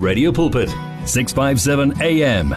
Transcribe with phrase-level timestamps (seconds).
[0.00, 0.72] Radio Pulpit,
[1.04, 2.56] 657 AM.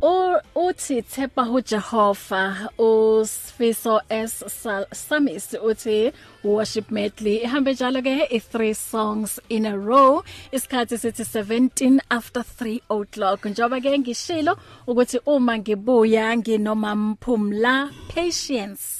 [0.00, 8.16] Or uthi Thepa ho Jehova usifiso S Samis uthi worship medley ihambe e njalo ke
[8.40, 14.56] i3 e songs in a row isikhathi sithi 17 after 3 o'clock njoba ke ngishilo
[14.88, 17.76] ukuthi uma ngibuya nginoma mphumla
[18.14, 18.99] patience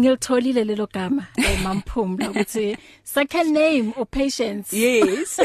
[0.00, 5.36] ngiltholile lelo gama emamphumla eh, ukuthi second name u oh, patience yes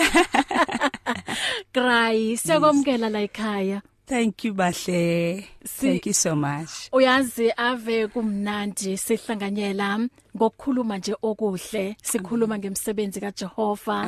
[1.75, 5.47] cry sekomkela la ekhaya Thank you bahle.
[5.65, 6.91] Thank you so much.
[6.93, 14.00] Uyazi ave kumnandi sihlanganyela ngokukhuluma nje okuhle sikhuluma ngemsebenzi kaJehova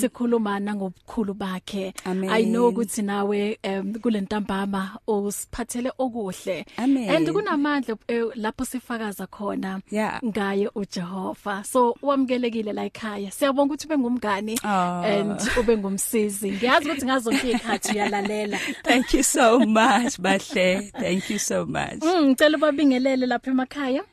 [0.00, 1.84] sikhuluma nangobukhulu bakhe
[2.30, 10.22] i know ukuthi nawe um, kulentambama usiphathele okuhle and kunamandla eh, lapho sifakaza khona yeah.
[10.24, 14.68] ngaye uJehova so wamkelekile la ekhaya siyabonga ukuthi bengumngani oh.
[14.72, 15.00] Ah.
[15.04, 21.38] and ube ngumsizi ngiyazi ukuthi ngazonke ikhathi uyalalela thank you so much bahle thank you
[21.38, 24.04] so much hmm, ngicela mm, ubabingelele lapha emakhaya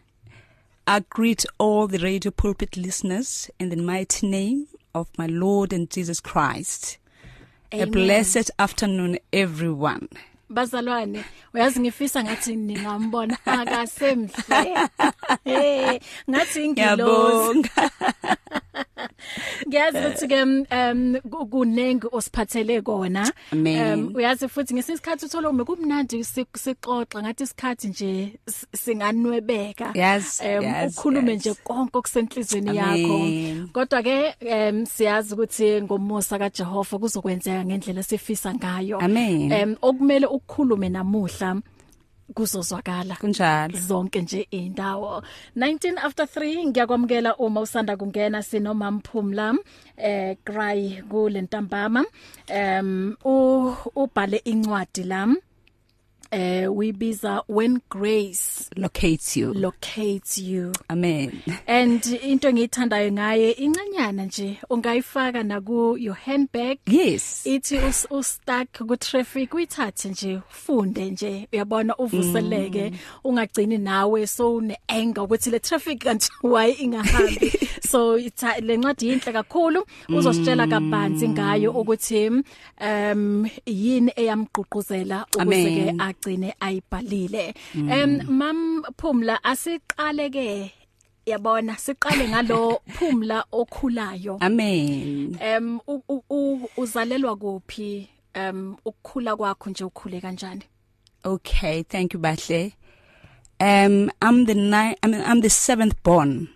[0.87, 5.89] I greet all the radio pulpit listeners in the mighty name of my Lord and
[5.89, 6.97] Jesus Christ.
[7.71, 7.87] Amen.
[7.87, 10.09] A blessed afternoon everyone.
[10.49, 14.89] bazalwane uyazi ngifisa ngathi ningambona akasemhle
[15.49, 15.99] hey
[16.29, 17.61] ngathi ngilozi
[19.67, 20.07] Ngiyazi eh.
[20.09, 21.15] ukuthi ke um
[21.51, 23.23] kunengi osiphathele kona.
[23.51, 28.09] Um uyazi futhi ngesisikhathi uthola ume kumnandi sixoxa ngathi isikhathi nje
[28.81, 29.87] singanwebeka.
[29.95, 33.17] Um ukhulume nje konke okusenhlizweni yakho.
[33.73, 38.97] Kodwa ke um siyazi ukuthi ngomusa kaJehova kuzokwenzeka ngendlela sifisa ngayo.
[38.97, 41.61] Um okumele ukukhulume namuhla.
[42.35, 45.21] kuzozwakala kunjalo zonke nje indawo
[45.57, 49.53] 19 after 3 ngiyakwamukela uma usanda kungena sinomamphumla
[49.97, 52.01] eh cry kule ntambama
[52.59, 53.15] em
[54.03, 55.37] ubhale incwadi lami
[56.31, 64.25] eh uh, uyibiza when grace locates you locates you amen and into engiyithandayo ngaye incanyana
[64.25, 67.77] nje ungayifaka na ku your handbag yes ithi
[68.09, 72.97] u stuck ku traffic uyithathe nje ufunde nje uyabona uvuseleke mm.
[73.23, 77.51] ungagcini nawe so une anger ukuthi le traffic kanti why ingahambi
[77.91, 80.71] so itha lencwadi inhle kakhulu uzositshela mm.
[80.71, 82.29] kabanzi ngayo ukuthi
[82.81, 87.91] um yini eyamgqugquzela ukuze ke agcine ayibhalile mm.
[87.91, 90.71] em mam Phumla asiqale ke
[91.25, 95.79] yabona siqale ngalo Phumla okhulayo amen em
[96.77, 100.63] uzalelwa kuphi em ukukhula kwakho nje ukhule kanjani
[101.23, 102.73] okay thank you bahle
[103.59, 106.47] um i'm the nine i mean i'm the seventh born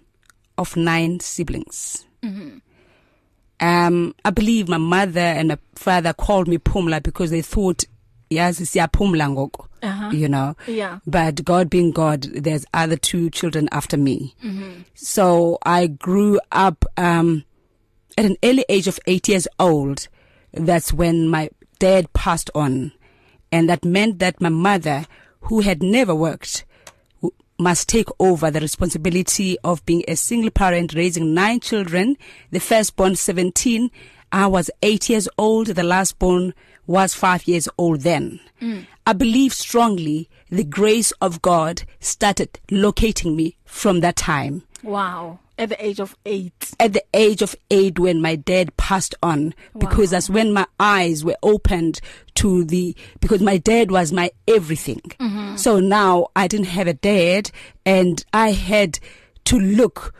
[0.58, 2.60] of nine siblings mhm mm
[3.62, 7.86] um i believe my mother and my father called me Pumla because they thought
[8.36, 9.70] yazi siyaphumla ngoko
[10.14, 11.00] you know yeah.
[11.06, 14.74] but god being god there's other two children after me mm -hmm.
[14.94, 15.26] so
[15.80, 16.36] i grew
[16.68, 17.44] up um
[18.18, 19.98] at an early age of 8 years old
[20.68, 21.50] that's when my
[21.80, 22.92] dad passed on
[23.52, 25.00] and that meant that my mother
[25.48, 26.56] who had never worked
[27.68, 32.16] must take over the responsibility of being a single parent raising nine children
[32.52, 33.90] the firstborn 17
[34.32, 36.54] i was 8 years old the lastborn
[36.88, 38.40] was 5 years old then.
[38.62, 38.86] Mm.
[39.06, 44.64] I believe strongly the grace of God started locating me from that time.
[44.84, 45.40] Wow.
[45.58, 46.52] At the age of 8.
[46.80, 49.80] At the age of 8 when my dad passed on wow.
[49.80, 52.02] because that's when my eyes were opened
[52.36, 55.02] to the because my dad was my everything.
[55.20, 55.56] Mm-hmm.
[55.58, 57.52] So now I didn't have a dad
[57.86, 59.00] and I had
[59.46, 60.14] to look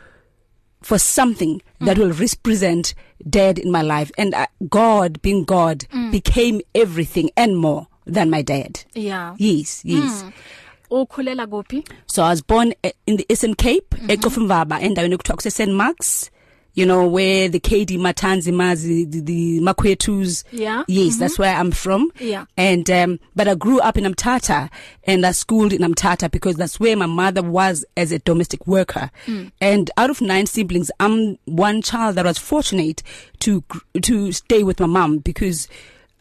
[0.82, 1.86] for something mm.
[1.86, 2.94] that will represent
[3.28, 6.10] dad in my life and uh, God being God mm.
[6.10, 8.84] became everything and more than my dad.
[8.94, 9.34] Yeah.
[9.38, 10.22] Yes, yes.
[10.24, 10.32] Mm.
[10.94, 11.78] ukhulela kuphi
[12.14, 14.12] so i was born eh, in the eastern cape mm -hmm.
[14.14, 16.10] eCofimvaba endaweni ekuthiwa kuse St Marks
[16.74, 21.18] you know where the KD Matanzi Mazi the, the Makwetus yeah yes mm -hmm.
[21.20, 24.68] that's where I'm from yeah and um but I grew up in Amtata
[25.04, 29.10] and I schooled in Amtata because that's where my mother was as a domestic worker
[29.26, 29.50] mm.
[29.60, 33.02] and out of nine siblings I'm one child that was fortunate
[33.40, 33.62] to
[34.02, 35.68] to stay with my mom because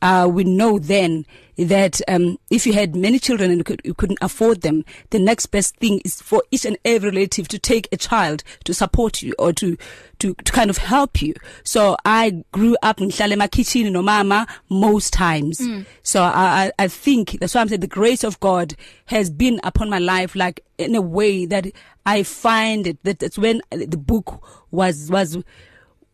[0.02, 1.26] uh we know then
[1.58, 5.20] that um, if you had many children and you, could, you couldn't afford them, the
[5.20, 9.22] next best thing is for each and every relative to take a child to support
[9.22, 9.78] you or to
[10.20, 11.34] to, to kind of help you.
[11.66, 15.60] So I grew up ngihlala emakhitchini nomama most times.
[15.60, 15.86] Mm.
[16.02, 19.90] So I I think that's why I'm saying the grace of God has been upon
[19.90, 21.68] my life like in a way that
[22.06, 24.42] I find it that that's when the book
[24.72, 25.38] was was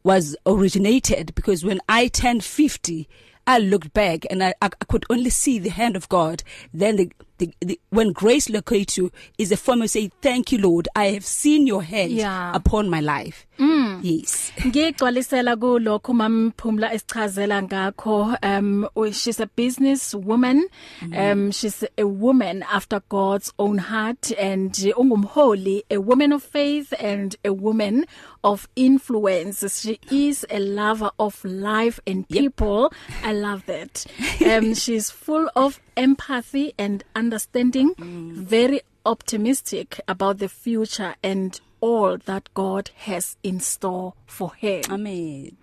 [0.04, 3.08] was originated because when I turned 50
[3.50, 6.44] I looked back and I, I could only see the hand of God.
[6.72, 10.60] Then the, the, the when grace locates you is a form of say, thank you,
[10.60, 10.88] Lord.
[10.96, 12.56] I have seen your hand yeah.
[12.56, 13.48] upon my life.
[13.60, 14.00] Mm.
[14.04, 14.54] Yes.
[14.68, 20.66] Ngigcwalisela kulokho mamphumla esichazela ngakho um oh, she's a business woman.
[21.02, 21.32] Mm.
[21.32, 27.36] Um she's a woman after God's own heart and ungumholi, a woman of faith and
[27.44, 28.06] a woman
[28.46, 29.62] of influence.
[29.82, 32.94] She is a lover of life and people.
[33.20, 33.26] Yep.
[33.26, 34.06] I love that.
[34.50, 38.32] um she's full of empathy and understanding, mm.
[38.32, 44.82] very optimistic about the future and all that God has in store for her.
[44.90, 45.58] Amen.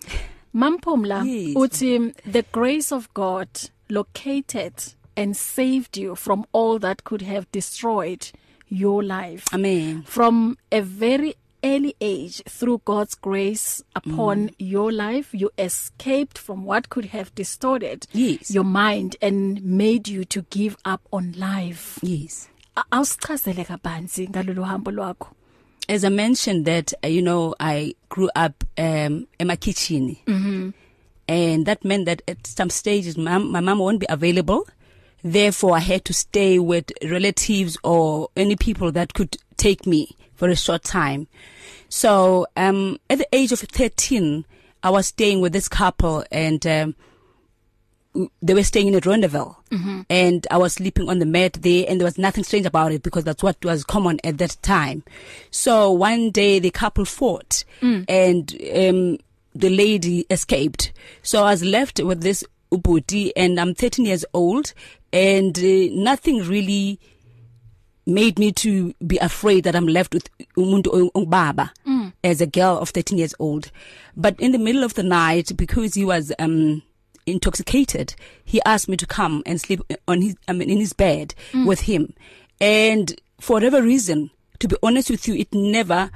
[0.54, 1.54] Mampumla yes.
[1.54, 3.48] uthi the grace of God
[3.88, 4.72] located
[5.16, 8.30] and saved you from all that could have destroyed
[8.68, 9.44] your life.
[9.52, 10.02] Amen.
[10.02, 11.34] From a very
[11.64, 14.54] early age through God's grace upon mm.
[14.58, 18.50] your life you escaped from what could have distorted yes.
[18.52, 21.98] your mind and made you to give up on life.
[22.02, 22.48] Yes.
[22.92, 25.35] Awusichazele kabanzi ngalolu hambo lwakho.
[25.88, 30.18] as I mentioned that uh, you know I grew up um emakitchen.
[30.26, 30.74] Mhm.
[31.28, 34.68] And that meant that at some stages my, my mom won't be available.
[35.22, 40.48] Therefore I had to stay with relatives or any people that could take me for
[40.48, 41.28] a short time.
[41.88, 44.44] So um at the age of 13
[44.82, 46.94] I was staying with this couple and um
[48.42, 50.00] they were staying in at Rondeville mm-hmm.
[50.08, 53.02] and I was sleeping on the mat there and there was nothing strange about it
[53.02, 55.02] because that's what was common at that time.
[55.50, 58.04] So one day the couple fought mm.
[58.08, 59.18] and um
[59.54, 60.92] the lady escaped.
[61.22, 64.72] So I was left with this ubuti and I'm 13 years old
[65.12, 67.00] and uh, nothing really
[68.06, 72.12] made me to be afraid that I'm left with umuntu ongubaba mm.
[72.22, 73.72] as a girl of 13 years old.
[74.16, 76.82] But in the middle of the night because he was um
[77.26, 78.14] intoxicated,
[78.44, 81.66] he asked me to come and sleep on his I mean in his bed mm.
[81.66, 82.14] with him.
[82.60, 84.30] And for whatever reason,
[84.60, 86.10] to be honest with you, it never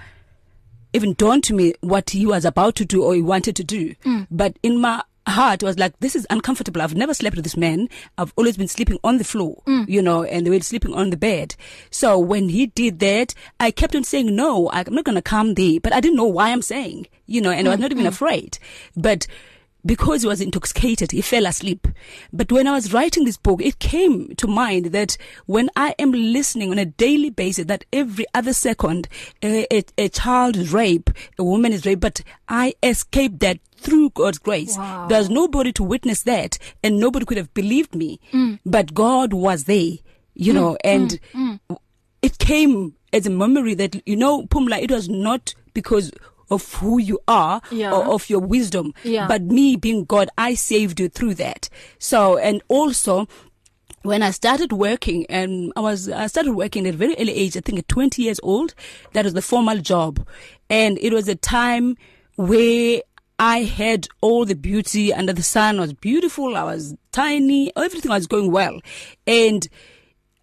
[0.92, 3.94] even dawned to me what he was about to do or he wanted to do.
[4.06, 4.28] Mm.
[4.30, 7.88] But in my heart was like this is uncomfortable i've never slept with this man
[8.18, 9.86] i've always been sleeping on the floor mm.
[9.88, 11.54] you know and they were sleeping on the bed
[11.88, 15.54] so when he did that i kept on saying no i'm not going to come
[15.54, 17.70] there but i didn't know why i'm saying you know and mm.
[17.70, 18.08] i was not even mm.
[18.08, 18.58] afraid
[18.96, 19.28] but
[19.84, 21.86] because he was intoxicated he fell asleep
[22.32, 25.16] but when i was writing this book it came to mind that
[25.46, 29.08] when i am listening on a daily basis that every other second
[29.42, 34.10] a, a, a child is raped a woman is raped but i escaped that through
[34.10, 34.76] God's grace.
[34.76, 35.06] Wow.
[35.08, 38.20] There's nobody to witness that and nobody could have believed me.
[38.30, 38.58] Mm.
[38.66, 39.92] But God was there,
[40.34, 40.54] you mm.
[40.54, 40.76] know, mm.
[40.84, 41.60] and mm.
[41.70, 41.78] Mm.
[42.20, 46.12] it came as a memory that you know Pumla it was not because
[46.50, 47.92] of who you are yeah.
[47.92, 49.26] or of your wisdom yeah.
[49.26, 51.68] but me being God I saved you through that
[51.98, 53.26] so and also
[54.02, 57.56] when I started working and I was I started working at a very early age
[57.56, 58.74] I think at 20 years old
[59.12, 60.26] that was the formal job
[60.68, 61.96] and it was a time
[62.36, 63.00] where
[63.38, 68.10] I had all the beauty under the sun I was beautiful I was tiny everything
[68.10, 68.80] was going well
[69.26, 69.66] and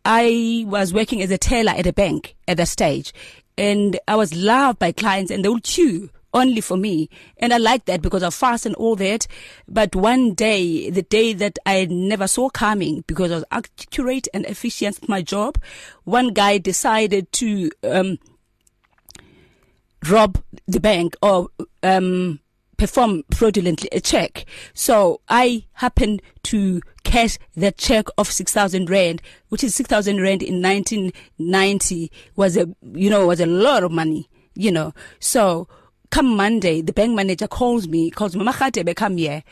[0.09, 3.13] I was working as a teller at a bank at that stage
[3.57, 7.57] and I was loved by clients and they would chew only for me and I
[7.57, 9.25] like that because I fast and all that
[9.67, 14.45] but one day the day that I never saw coming because I was accurate and
[14.45, 15.57] efficient at my job
[16.03, 18.19] one guy decided to um
[20.07, 21.47] rob the bank or
[21.81, 22.39] um
[22.77, 29.63] perform fraudulently a check so i happen to cash the check of 6000 rand which
[29.63, 34.71] is 6000 rand in 1990 was a you know was a lot of money you
[34.71, 35.67] know so
[36.11, 39.43] come monday the bank manager calls me calls mama Khatebe come here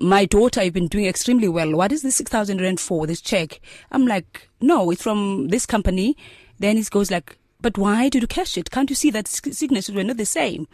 [0.00, 3.60] my daughter you've been doing extremely well what is this 6000 rand for this check
[3.92, 6.14] i'm like no it's from this company
[6.58, 9.94] then it goes like but why did you cash it can't you see that signatures
[9.94, 10.68] were not the same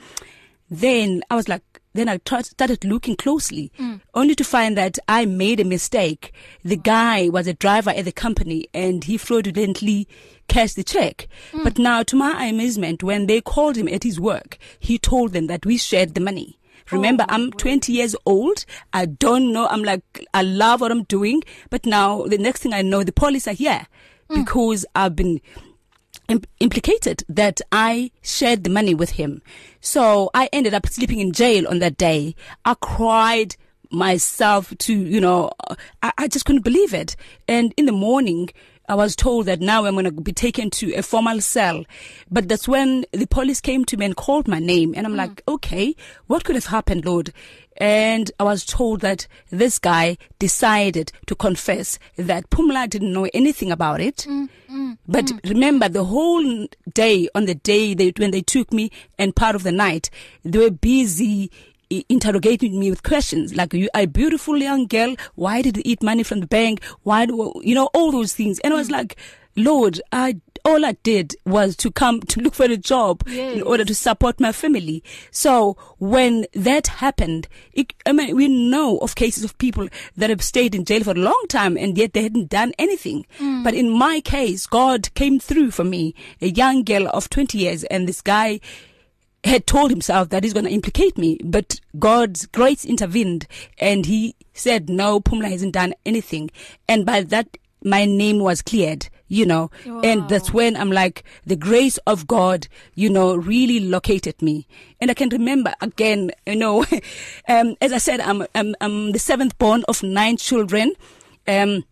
[0.71, 4.01] then i was like then I tried, started looking closely mm.
[4.15, 6.33] only to find that I made a mistake.
[6.65, 6.83] The wow.
[6.85, 10.09] guy was a driver at the company and he fraudulently
[10.49, 11.29] cashed the check.
[11.53, 11.65] Mm.
[11.65, 15.47] But now to my amazement, when they called him at his work, he told them
[15.47, 16.59] that we shared the money.
[16.91, 18.67] Remember, oh, I'm 20 years old.
[18.93, 19.67] I don't know.
[19.69, 20.03] I'm like,
[20.35, 21.43] I love what I'm doing.
[21.71, 23.87] But now the next thing I know, the police are here
[24.29, 24.35] mm.
[24.45, 25.41] because I've been
[26.28, 29.43] imp- implicated that I shared the money with him.
[29.81, 32.35] So I ended up sleeping in jail on that day.
[32.64, 33.57] I cried
[33.90, 35.50] myself to, you know,
[36.02, 37.16] I, I just couldn't believe it.
[37.47, 38.49] And in the morning,
[38.88, 41.85] I was told that now I'm going to be taken to a formal cell.
[42.31, 44.93] But that's when the police came to me and called my name.
[44.97, 45.19] And I'm mm.
[45.19, 45.95] like, okay,
[46.26, 47.33] what could have happened, Lord?
[47.79, 53.73] And I was told that this guy decided to confess that Pumla didn't know anything
[53.73, 54.26] about it.
[54.29, 55.49] Mm, mm, but mm.
[55.49, 59.62] remember the whole day on the day they, when they took me and part of
[59.64, 60.09] the night,
[60.45, 61.50] they were busy
[61.91, 66.23] interrogating me with questions like you a beautiful young girl why did you eat money
[66.23, 68.76] from the bank why do, you know all those things and mm.
[68.76, 68.93] I was mm.
[68.93, 69.17] like
[69.57, 73.55] lord I all I did was to come to look for a job yes.
[73.57, 75.05] in order to support my family.
[75.31, 80.41] So when that happened, it, I mean, we know of cases of people that have
[80.43, 83.26] stayed in jail for a long time and yet they hadn't done anything.
[83.41, 83.62] Mm.
[83.62, 87.85] But in my case, God came through for me, a young girl of 20 years
[87.85, 88.59] and this guy
[89.45, 93.47] had told himself that he's going to implicate me, but God's grace intervened
[93.79, 96.51] and he said, no, Pumla hasn't done anything.
[96.89, 100.01] And by that, my name was cleared, you know, wow.
[100.01, 104.67] and that's when I'm like, the grace of God, you know, really located me.
[105.01, 106.85] And I can remember again, you know,
[107.49, 110.95] um, as I said, I'm, I'm, I'm the seventh born of nine children.
[111.47, 111.85] Um,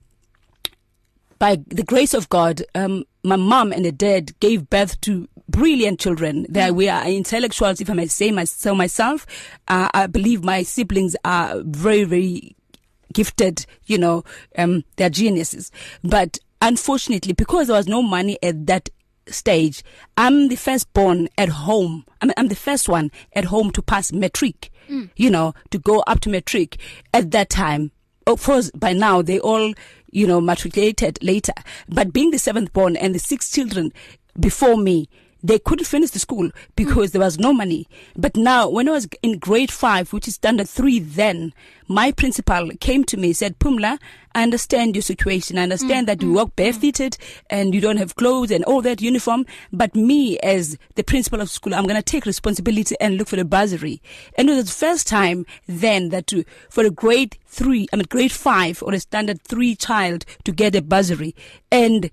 [1.38, 6.00] by the grace of God, um, my mom and the dad gave birth to brilliant
[6.00, 6.44] children.
[6.48, 6.74] They mm.
[6.74, 9.26] we are intellectuals if I may say myself myself.
[9.68, 12.56] Uh, I believe my siblings are very very
[13.12, 14.24] gifted, you know,
[14.58, 15.70] um they're geniuses.
[16.02, 18.88] But unfortunately because there was no money at that
[19.28, 19.84] stage,
[20.16, 22.06] I'm the firstborn at home.
[22.20, 24.70] I'm I'm the first one at home to pass matric.
[24.88, 25.10] Mm.
[25.16, 26.78] You know, to go up to matric
[27.14, 27.92] at that time.
[28.26, 29.74] Of course by now they all
[30.14, 31.52] you know matriculated later
[31.88, 33.92] but being the seventh born and the six children
[34.38, 35.08] before me
[35.42, 37.12] they couldn't finish the school because mm.
[37.12, 37.88] there was no money.
[38.16, 41.52] But now, when I was in grade five, which is standard three, then
[41.88, 43.98] my principal came to me said, "Pumla,
[44.34, 45.58] I understand your situation.
[45.58, 46.06] I understand mm.
[46.06, 47.16] that you mm, walk barefooted
[47.50, 49.44] and you don't have clothes and all that uniform.
[49.72, 53.44] But me, as the principal of school, I'm gonna take responsibility and look for the
[53.44, 54.00] bursary."
[54.38, 57.96] And it was the first time then that you, uh, for a grade three, I
[57.96, 61.34] mean grade five or a standard three child to get a bursary
[61.70, 62.10] and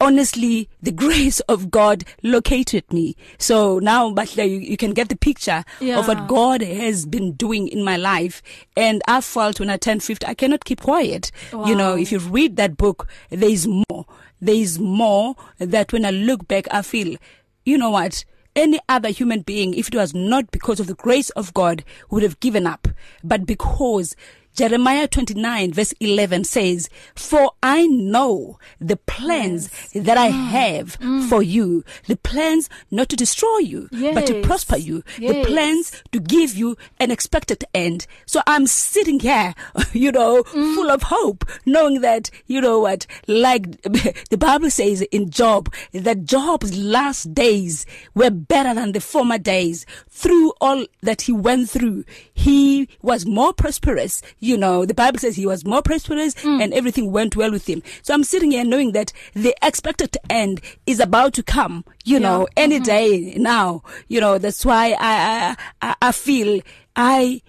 [0.00, 3.14] honestly the grace of God located me.
[3.38, 5.98] So now Batla you, you can get the picture yeah.
[5.98, 8.42] of what God has been doing in my life
[8.76, 11.30] and I felt when I turned 50 I cannot keep quiet.
[11.52, 11.66] Wow.
[11.66, 14.06] You know, if you read that book there is more.
[14.40, 17.18] There is more that when I look back I feel
[17.66, 18.24] you know what
[18.56, 22.22] any other human being if it was not because of the grace of God would
[22.22, 22.88] have given up
[23.22, 24.16] but because
[24.54, 30.04] Jeremiah 29 verse 11 says, "For I know the plans yes.
[30.04, 30.46] that I mm.
[30.48, 31.26] have mm.
[31.28, 34.14] for you, the plans not to destroy you, yes.
[34.14, 35.32] but to prosper you, yes.
[35.32, 39.54] the plans to give you an expected end." So I'm sitting here,
[39.92, 40.74] you know, mm.
[40.74, 46.24] full of hope, knowing that, you know what, like the Bible says in Job, that
[46.24, 49.86] Job's last days were better than the former days.
[50.10, 52.04] Through all that he went through,
[52.34, 56.60] he was more prosperous you know, the Bible says he was more prosperous mm.
[56.62, 57.82] and everything went well with him.
[58.02, 62.18] So I'm sitting here knowing that the expected end is about to come, you yeah.
[62.20, 62.84] know, any mm-hmm.
[62.84, 63.82] day now.
[64.08, 66.62] You know, that's why I I I feel
[66.96, 67.42] I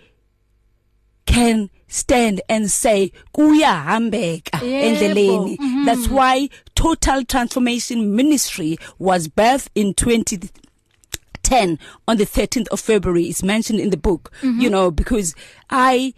[1.25, 5.83] can stand and say kuyahambeka endleleni mm-hmm.
[5.83, 10.39] that's why total transformation ministry was birthed in 20
[11.43, 14.62] 10 on the 13th of February is mentioned in the book mm-hmm.
[14.62, 15.36] you know because
[15.69, 16.13] i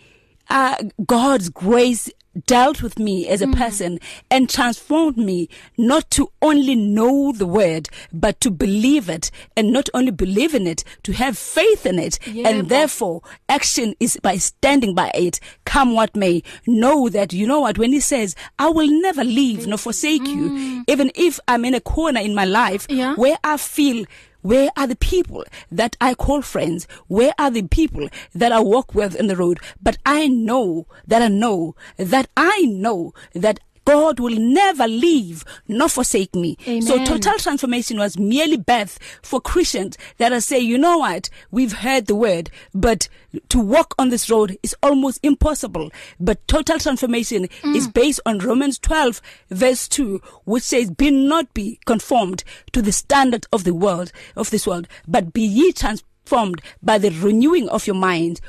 [0.49, 2.09] uh, God's grace
[2.47, 3.55] dealt with me as a mm.
[3.55, 3.99] person
[4.31, 5.47] and transformed me
[5.77, 10.65] not to only know the word but to believe it and not only believe in
[10.65, 15.39] it to have faith in it yeah, and therefore action is by standing by it
[15.65, 19.67] come what may know that you know what when he says I will never leave
[19.67, 20.35] nor forsake mm.
[20.79, 23.13] you even if I'm in a corner in my life yeah.
[23.13, 24.05] where I feel
[24.43, 26.85] Where are the people that I call friends?
[27.07, 29.59] Where are the people that I walk with in the road?
[29.81, 35.89] But I know that I know that I know that God will never leave nor
[35.89, 36.57] forsake me.
[36.67, 36.81] Amen.
[36.83, 41.73] So total transformation was merely birth for Christians that are say, you know what, we've
[41.73, 43.09] heard the word, but
[43.49, 45.91] to walk on this road is almost impossible.
[46.19, 47.75] But total transformation mm.
[47.75, 52.91] is based on Romans 12 verse 2 which says be not be conformed to the
[52.91, 57.85] standard of the world of this world, but be ye transformed by the renewing of
[57.87, 58.39] your mind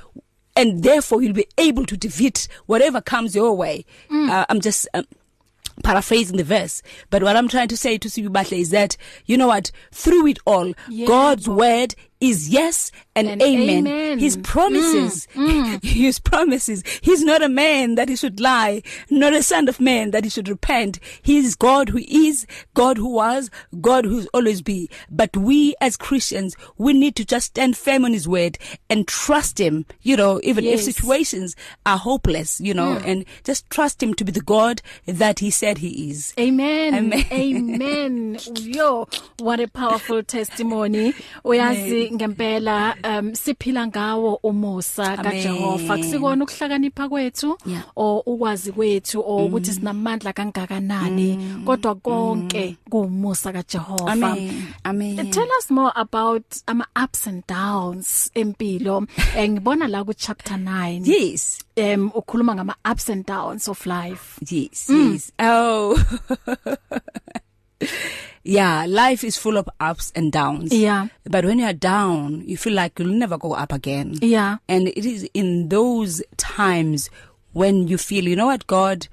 [0.56, 3.84] and therefore you'll be able to defeat whatever comes your way.
[4.12, 4.28] Mm.
[4.30, 5.04] Uh, I'm just um,
[5.82, 9.48] paraphrasing the verse but what i'm trying to say to Sibubahle is that you know
[9.48, 11.06] what through it all yeah.
[11.06, 13.86] god's word is yes and, and amen.
[13.86, 15.82] amen his promises mm, mm.
[15.84, 20.10] his promises he's not a man that he should lie not a son of man
[20.12, 24.28] that he should repent he is god who is god who was god who is
[24.32, 28.58] always be but we as christians we need to just stand firm on his word
[28.88, 30.86] and trust him you know even yes.
[30.86, 33.06] if situations are hopeless you know mm.
[33.06, 37.22] and just trust him to be the god that he said he is amen amen,
[37.32, 38.38] amen.
[38.56, 39.08] yo
[39.40, 41.12] what a powerful testimony
[41.44, 47.50] uyazi ngempela um siphila ngawo umusa kaJehova kusikona ukuhlakanipha kwethu
[47.98, 49.44] o ukwazi kwethu o mm-hmm.
[49.46, 51.64] ukuthi sinamandla kangakanani mm-hmm.
[51.66, 52.90] kodwa konke mm-hmm.
[52.90, 59.04] kuumusa kaJehova amen amen tell us more about ama ups and downs empilo
[59.50, 64.86] ngibona la ku chapter 9 yes um ukhuluma ngama ups and downs of life yes
[64.88, 65.12] mm.
[65.12, 65.96] yes oh
[68.44, 72.56] yeah life is full of ups and downs yeah but when you are down you
[72.56, 77.10] feel like you'll never go up again yeah and it is in those times
[77.52, 79.08] when you feel you know what god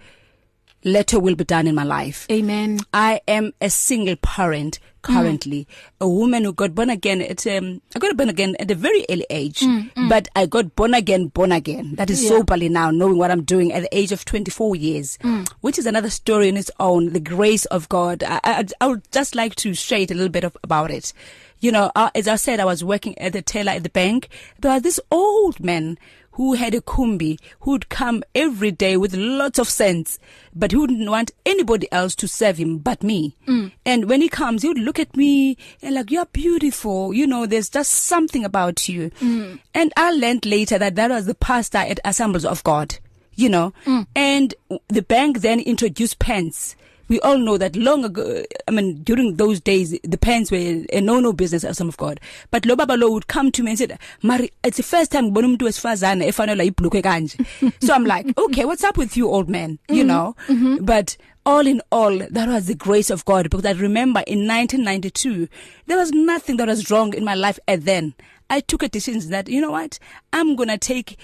[0.84, 5.62] let your will be done in my life amen i am a single parent currently
[5.66, 5.68] mm.
[6.00, 9.06] a woman who got born again at um I got born again at a very
[9.10, 10.10] early age mm, mm.
[10.10, 12.30] but I got born again born again that is yeah.
[12.30, 15.48] soberly now knowing what I'm doing at the age of 24 years mm.
[15.62, 19.12] which is another story in its own the grace of God I I, I would
[19.12, 21.14] just like to share it a little bit of, about it
[21.60, 24.30] you know uh, as I said I was working at the teller at the bank
[24.60, 25.98] there was this old man
[26.34, 30.18] who had a kumbi who'd come every day with lots of cents
[30.56, 33.72] but wouldn't want anybody else to serve him but me mm.
[33.86, 37.46] and when he comes he would look at me and like you're beautiful you know
[37.46, 39.60] there's just something about you mm.
[39.74, 42.98] and I learned later that that was the pastor at Assemblies of God
[43.34, 44.06] you know mm.
[44.16, 44.54] and
[44.88, 46.76] the bank then introduced pants
[47.12, 51.02] we all know that long ago, I mean, during those days, the pens were a
[51.02, 52.22] no-no business as uh, some of God.
[52.52, 55.26] But lo baba lo would come to me and said, "Mari, it's the first time
[55.26, 57.46] ngibona umuntu wesifazane efanele ibhlukwe kanje."
[57.86, 59.96] so I'm like, "Okay, what's up with you, old man?" Mm-hmm.
[59.98, 60.36] You know?
[60.48, 60.86] Mm-hmm.
[60.86, 65.50] But all in all that was the grace of God because I remember in 1992
[65.88, 68.14] there was nothing that was wrong in my life at then
[68.50, 69.98] I took a decision that you know what
[70.32, 71.18] I'm going to take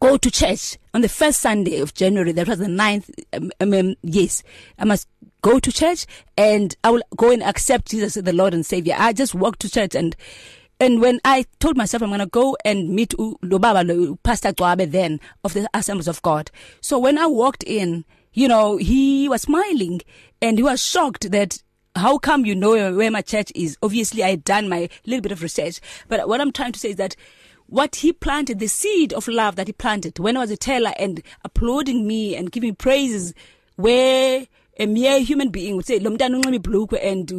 [0.00, 3.74] go to church on the first Sunday of January that was the 9th um, um,
[3.74, 4.42] um, yes
[4.78, 5.08] I must
[5.42, 8.94] go to church and I will go and accept Jesus as the Lord and Savior
[8.98, 10.14] I just walked to church and
[10.80, 15.20] and when I told myself I'm going to go and meet Lobaba Pastor Gwabe then
[15.42, 20.00] of the Assemblies of God so when I walked in you know he was smiling
[20.42, 21.62] and he was shocked that
[21.96, 25.32] how come you know where my church is obviously I had done my little bit
[25.32, 27.16] of research but what I'm trying to say is that
[27.68, 30.92] what he planted the seed of love that he planted when I was a teller
[30.98, 33.34] and applauding me and giving praises
[33.76, 34.46] where
[34.80, 37.30] a mere human being would say lo mntana unxibe ibhlukwe and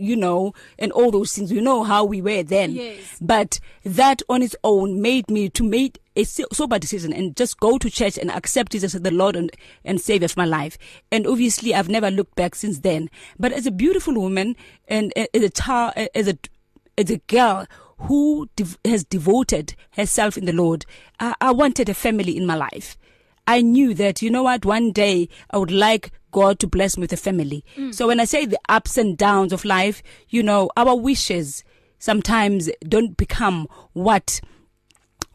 [0.00, 3.16] you know and all those things you know how we were then yes.
[3.20, 7.78] but that on its own made me to make a sober decision and just go
[7.78, 9.50] to church and accept Jesus as the Lord and,
[9.84, 10.78] and savior of my life
[11.12, 14.56] and obviously I've never looked back since then but as a beautiful woman
[14.88, 16.36] and as a child as a
[16.98, 17.66] as a girl
[18.00, 20.84] who dev- has devoted herself in the Lord.
[21.20, 22.96] I-, I wanted a family in my life.
[23.46, 27.02] I knew that you know what one day I would like God to bless me
[27.02, 27.64] with a family.
[27.76, 27.94] Mm.
[27.94, 31.62] So when I say the ups and downs of life, you know, our wishes
[31.98, 34.40] sometimes don't become what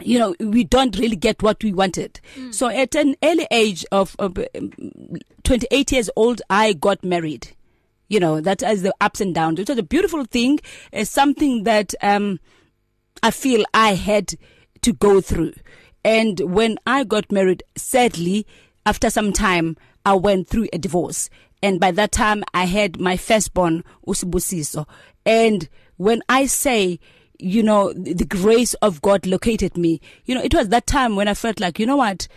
[0.04, 2.52] you know we don't really get what we wanted mm.
[2.52, 4.34] so at an early age of, of
[5.44, 7.56] 28 um, years old i got married
[8.12, 10.60] you know, that as the ups and downs, which is a beautiful thing,
[10.92, 12.40] is uh, something that um
[13.24, 14.34] I feel I had
[14.82, 15.54] to go through.
[16.04, 18.46] And when I got married, sadly,
[18.86, 21.30] after some time I went through a divorce.
[21.64, 24.88] And by that time I had my firstborn Usibusiso.
[25.26, 27.00] And when I say
[27.40, 30.00] you know the grace of God located me.
[30.26, 32.28] You know, it was that time when I felt like, you know what?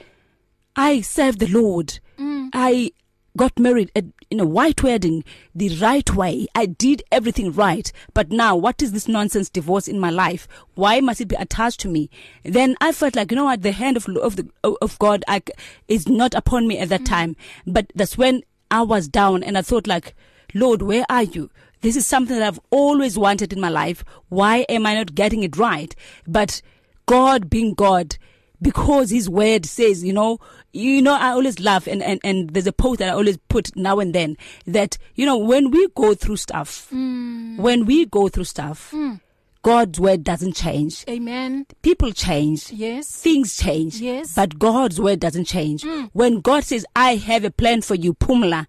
[0.76, 1.98] I serve the Lord.
[2.18, 2.48] Mm.
[2.54, 2.90] I
[3.36, 6.46] got married at, in a white wedding the right way.
[6.54, 7.90] I did everything right.
[8.12, 10.46] But now what is this nonsense divorce in my life?
[10.74, 12.10] Why must it be attached to me?
[12.44, 15.42] Then I felt like, you know what, the hand of of the of God I,
[15.88, 17.12] is not upon me at that mm-hmm.
[17.14, 17.36] time.
[17.66, 20.14] But that's when I was down and I thought like,
[20.54, 21.50] Lord, where are you?
[21.80, 24.04] This is something that I've always wanted in my life.
[24.28, 25.94] Why am I not getting it right?
[26.26, 26.62] But
[27.06, 28.16] God being God,
[28.64, 30.38] because his word says, you know,
[30.72, 33.76] you know I always laugh and and and there's a post that I always put
[33.76, 37.56] now and then that you know when we go through stuff, mm.
[37.58, 39.20] when we go through stuff, mm.
[39.62, 41.04] God's word doesn't change.
[41.08, 41.66] Amen.
[41.82, 42.70] People change.
[42.72, 43.08] Yes.
[43.20, 43.96] Things change.
[44.00, 44.34] Yes.
[44.34, 45.84] But God's word doesn't change.
[45.84, 46.10] Mm.
[46.12, 48.66] When God says, I have a plan for you, Pumla,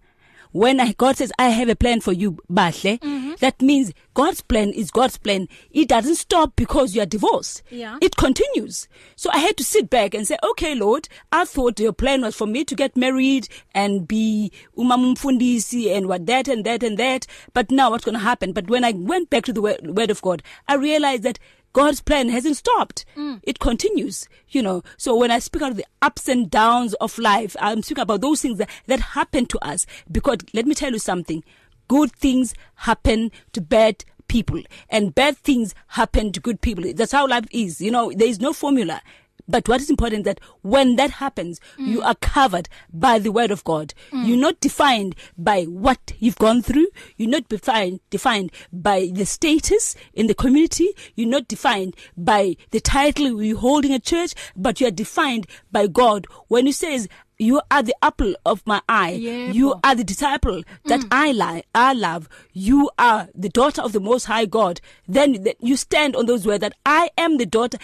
[0.56, 3.36] when I, God says I have a plan for you bahle mm -hmm.
[3.44, 5.48] that means God's plan is God's plan
[5.80, 7.96] it doesn't stop because you are divorced yeah.
[8.06, 8.76] it continues
[9.22, 12.34] so I had to sit back and say okay Lord I thought your plan was
[12.36, 13.44] for me to get married
[13.82, 17.22] and be umamfundisi and what that and that and that
[17.56, 20.10] but now what's going to happen but when I went back to the word, word
[20.10, 21.38] of God I realized that
[21.76, 23.04] God's plan hasn't stopped.
[23.18, 23.40] Mm.
[23.42, 24.82] It continues, you know.
[24.96, 28.22] So when I speak out of the ups and downs of life, I'm speaking about
[28.22, 31.44] those things that, that happen to us because let me tell you something.
[31.86, 36.82] Good things happen to bad people and bad things happen to good people.
[36.94, 37.78] That's how life is.
[37.78, 39.02] You know, there is no formula.
[39.48, 41.86] But what is important that when that happens, mm.
[41.86, 43.94] you are covered by the word of God.
[44.10, 44.26] Mm.
[44.26, 46.88] You're not defined by what you've gone through.
[47.16, 50.88] You're not defined defined by the status in the community.
[51.14, 55.46] You're not defined by the title you hold in a church, but you are defined
[55.70, 56.26] by God.
[56.48, 60.62] When he says, you are the apple of my eye yeah, you are the disciple
[60.86, 61.08] that mm.
[61.12, 65.76] i like i love you are the daughter of the most high god then you
[65.76, 67.76] stand on those words that i am the daughter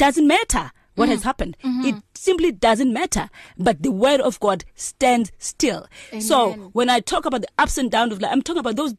[0.00, 1.12] doesn't matter what mm.
[1.12, 1.88] has happened mm-hmm.
[1.88, 6.22] it simply doesn't matter but the word of god stands still Amen.
[6.22, 8.94] so when i talk about the ups and downs of life i'm talking about those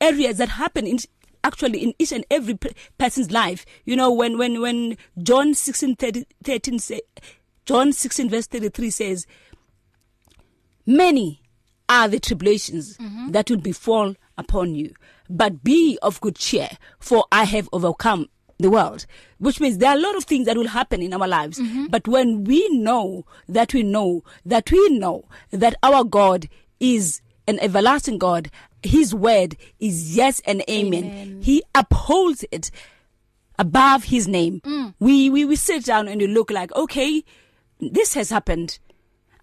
[0.00, 0.98] areas that happen in
[1.42, 2.56] actually in each and every
[2.96, 7.00] person's life you know when when when john 16 30, 13 say,
[7.66, 9.26] john 16 verse 33 says
[10.86, 11.42] many
[11.88, 13.32] are the tribulations mm-hmm.
[13.32, 14.94] that will befall upon you
[15.28, 16.68] but be of good cheer
[17.00, 18.28] for i have overcome
[18.60, 19.06] the world
[19.38, 21.86] which means there are a lot of things that will happen in our lives mm-hmm.
[21.88, 26.46] but when we know that we know that we know that our god
[26.78, 28.50] is an everlasting god
[28.82, 31.40] his word is yes and amen, amen.
[31.42, 32.70] he upholds it
[33.58, 34.92] above his name mm.
[34.98, 37.22] we we we sit down and we look like okay
[37.78, 38.78] this has happened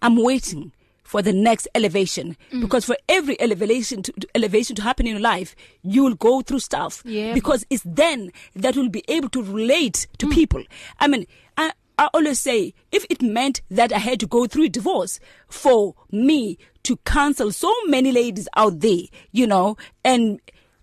[0.02, 0.72] i'm waiting
[1.08, 2.60] for the next elevation mm.
[2.60, 6.58] because for every elevation to, elevation to happen in your life you will go through
[6.58, 7.76] stuff yeah, because but...
[7.76, 10.32] it's then that will be able to relate to mm.
[10.34, 10.62] people
[11.00, 14.66] i mean i I always say if it meant that I had to go through
[14.66, 15.18] a divorce
[15.48, 19.00] for me to counsel so many ladies out there,
[19.32, 20.38] you know, and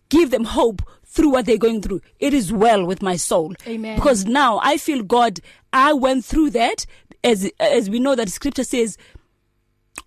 [0.10, 2.02] give them hope through what they're going through.
[2.20, 3.54] It is well with my soul.
[3.66, 3.96] Amen.
[3.96, 5.40] Because now I feel God,
[5.72, 6.86] I went through that
[7.24, 8.98] as as we know that scripture says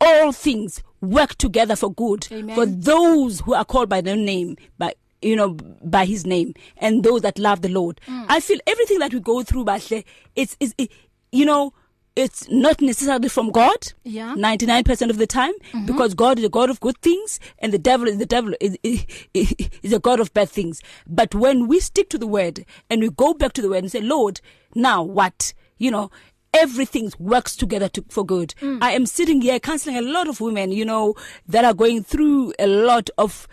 [0.00, 2.54] all things work together for good Amen.
[2.56, 7.02] for those who are called by their name by you know by his name and
[7.04, 8.26] those that love the lord mm.
[8.28, 10.04] i feel everything that we go through bahle
[10.36, 10.90] it's is it,
[11.32, 11.72] you know
[12.14, 15.86] it's not necessarily from God yeah 99% of the time mm-hmm.
[15.86, 18.76] because God is a god of good things and the devil is the devil is,
[18.82, 23.02] is, is a god of bad things but when we stick to the word and
[23.02, 24.40] we go back to the word and say lord
[24.74, 26.10] now what you know
[26.54, 28.54] everything works together to, for good.
[28.60, 28.78] Mm.
[28.82, 31.14] I am sitting here counseling a lot of women, you know,
[31.46, 33.46] that are going through a lot of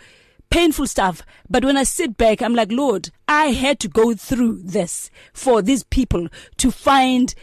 [0.50, 1.22] painful stuff.
[1.48, 5.62] But when I sit back, I'm like, Lord, I had to go through this for
[5.62, 6.28] these people
[6.58, 7.34] to find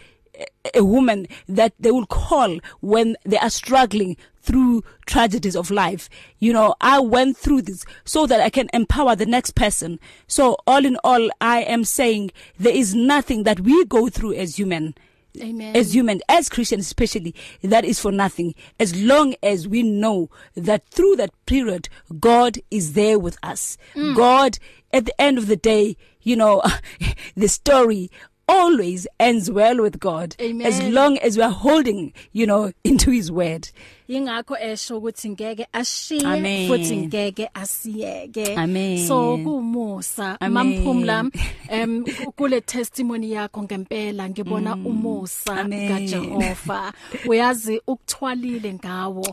[0.74, 6.10] a woman that they will call when they are struggling through tragedies of life.
[6.40, 10.00] You know, I went through this so that I can empower the next person.
[10.26, 14.58] So all in all, I am saying there is nothing that we go through as
[14.58, 14.96] human
[15.42, 15.76] Amen.
[15.76, 18.54] As human, as Christians especially, that is for nothing.
[18.80, 23.78] As long as we know that through that period, God is there with us.
[23.96, 24.16] Mm.
[24.16, 24.60] God,
[24.92, 26.62] at the end of the day, you know,
[27.36, 28.12] the story
[28.48, 30.68] always ends well with God Amen.
[30.68, 33.70] as long as we are holding you know into his word
[34.10, 41.32] ingakho esho ukuthi ngeke ashiye futhi ngeke asiyeke so kumusa mamphumla
[41.70, 42.04] em
[42.36, 44.86] kule testimony yakho ngempela ngibona mm.
[44.88, 45.56] umusa
[45.88, 46.94] kaJehova
[47.26, 49.28] uyazi ukuthwalile ngawo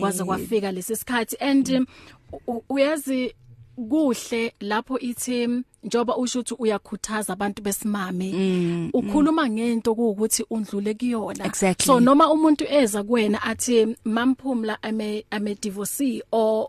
[0.00, 1.86] kwaze kwafika lesisikhathi and
[2.68, 3.32] uyazi
[3.88, 8.90] kuhle lapho ithi njoba usho ukuthi uyakhuthaza abantu besimame mm, mm.
[8.92, 9.52] ukhuluma mm.
[9.52, 11.86] ngento ukuthi undlule kuyona exactly.
[11.86, 16.68] so noma umuntu eza kuwena athi mamphumla ame ame divorcee or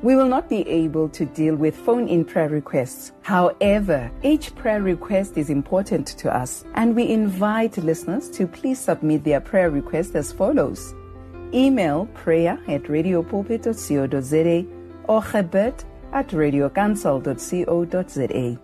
[0.03, 3.13] We will not be able to deal with phone-in prayer requests.
[3.23, 9.25] However, each prayer request is important to us, and we invite listeners to please submit
[9.25, 10.93] their prayer request as follows.
[11.55, 14.67] Email prayer@radiopulpit.co.za
[15.09, 18.59] or gebed at radiocancel.co.za.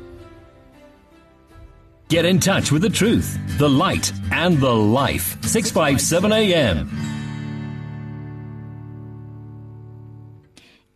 [2.09, 5.37] Get in touch with the truth, the light, and the life.
[5.45, 6.91] 657 AM.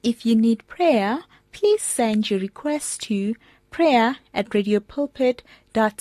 [0.03, 1.21] If you need prayer,
[1.53, 3.37] please send your request to
[3.71, 5.93] prayer at radiopulpit.co.za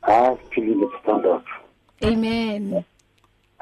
[0.07, 1.53] hayi ah, siphilile sithandathu
[2.09, 2.65] amen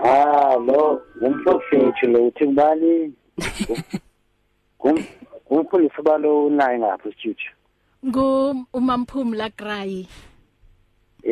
[0.01, 0.79] ha ah, ah, lo
[1.19, 2.93] ngumprofethi lo uthi ngubani
[5.51, 7.47] ngumfundisi balo unaye ngapha isithuthi
[8.07, 10.01] ngumamphumla krayi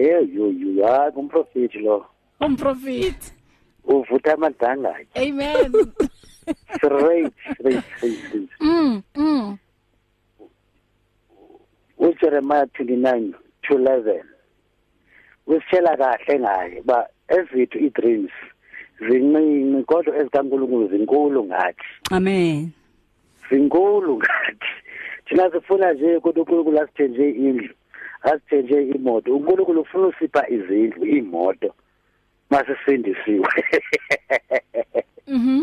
[0.04, 0.46] eyoyo
[0.90, 1.96] hayi ngumprofethi lo
[2.46, 3.30] umprofethi
[3.94, 5.72] uvutha amadangaye amen
[6.76, 9.44] straight straight straight mm mm
[12.08, 14.33] ujeremiah 29 to 11
[15.48, 18.32] wesitshela kahle ngaye ba ezithu i-dreams
[19.08, 21.84] zincinci kodwa ezikaNkulunkulu zinkulu ngathi
[22.16, 22.72] amen
[23.50, 24.72] zinkulu ngathi
[25.26, 27.74] thina sifuna nje ukuthi uNkulunkulu asithenje indlu
[28.30, 31.70] asithenje imoto uNkulunkulu ufuna usipha izindlu imoto
[32.50, 33.54] masisindisiwe
[35.28, 35.60] mhm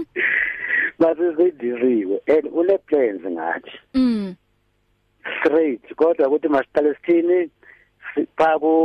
[1.00, 4.32] masisindisiwe and une plans ngathi mhm
[5.36, 7.50] straight kodwa ukuthi masiqale sithini
[8.36, 8.76] pha ku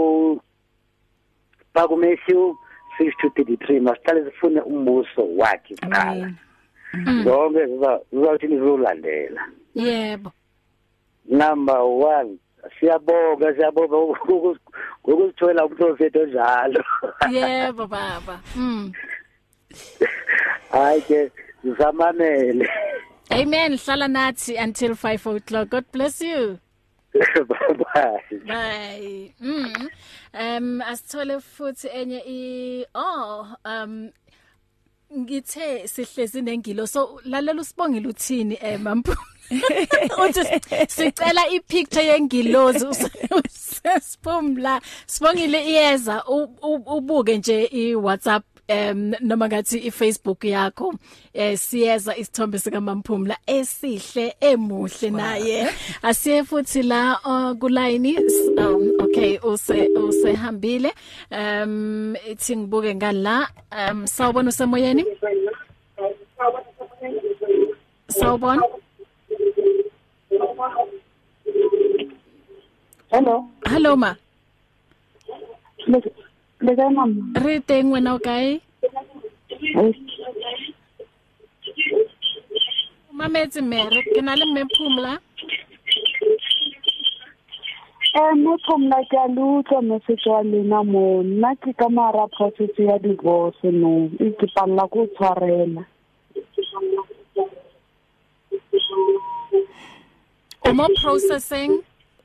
[1.76, 2.56] bakumethew
[3.00, 6.28] 6:33 masiqale sifune umbuso wakhe kuqala
[6.94, 7.24] mm.
[7.26, 9.42] zonke zizawuthini zizolandela
[9.88, 10.30] yebo
[11.42, 12.36] number 1
[12.80, 13.98] siyabonga siyabonga
[15.08, 16.82] ngokuzithola umhlobo sethu njalo
[17.38, 18.86] yebo baba mm
[20.74, 21.20] hayi ke
[21.62, 22.68] sizamamele
[23.40, 26.58] amen hlala nathi until 5 o'clock god bless you
[27.48, 29.86] bye bye mm mm-hmm.
[30.42, 32.40] um asithole futhi enye i
[32.96, 33.94] oh um
[35.20, 39.12] ngithe sihlezi nengilo so lalela usibongile uthini eh mampu
[40.24, 42.86] uthi sicela ipicture yengilozi
[43.50, 46.24] sesiphumla sibongile iyeza
[46.96, 50.88] ubuke nje iWhatsApp em noma ngathi iFacebook yakho
[51.34, 55.58] eh siyeza isithombe sika Mamphumla esihle emuhle naye
[56.10, 57.02] asiye futhi la
[57.32, 58.14] uh, ku line
[58.66, 60.90] um okay use usehambile
[61.32, 63.36] um ithi ngibuke ngala
[63.82, 65.04] um sawubona usemoyeni
[68.20, 68.62] sawubona
[73.12, 73.48] Hello.
[73.72, 74.12] Hello ma.
[76.68, 78.46] le kae mama re teng wena o kae
[79.50, 79.96] ¿eh?
[83.14, 85.12] mametse mere ke na le mmephumla
[88.14, 92.98] eh mmephumla ke a lutlo message wa lena mo nna ke ka mara process ya
[93.00, 95.86] divorce no e ke palala go tshwarela
[100.66, 101.78] o mo processing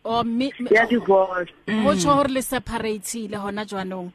[0.04, 4.08] o me ya divorce oh, mo tshore le separate le hona jwanong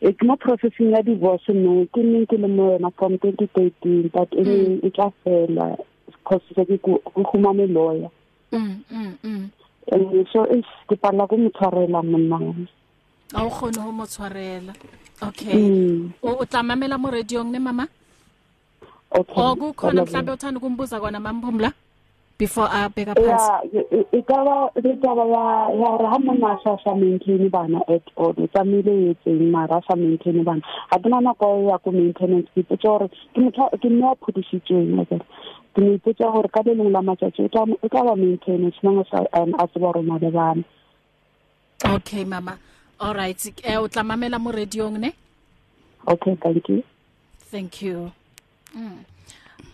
[0.00, 4.10] e ke mo processing ya divorce no ke neng ke le mo yona from 2013
[4.14, 4.86] but e mm.
[4.86, 5.74] e tla fela
[6.06, 8.10] because ke go go humane lawyer
[8.54, 9.42] mm mm mm
[9.90, 12.38] and so is ke pala go motshwarela monna
[13.34, 14.70] a o khone ho motshwarela
[15.22, 16.14] okay mm.
[16.22, 17.88] o tlamamela mo radiong ne mama
[19.10, 21.74] okay oku khona mhlambe uthanda kumbuza kwana mamphumla
[22.38, 23.68] before a uh, beka phansi
[24.18, 25.46] ikaba e, e ikaba ya
[25.80, 30.38] ya re ha mona sa sa maintain bana at all family yetseng mara sa maintain
[30.46, 34.86] bana ha bona nako ya go maintenance ke tse gore ke motho ke nna phudisitseng
[34.94, 35.26] mo tsela
[35.74, 38.78] ke ne ke tsa gore ka lengwe la matsatsi e tla e tla ba maintenance
[38.86, 40.62] nang sa an a se ba rona le bana
[41.90, 42.54] okay mama
[43.00, 45.10] all right e o tla mamela mo radio ng ne
[46.06, 46.86] okay thank you
[47.50, 48.12] thank you
[48.70, 49.02] mm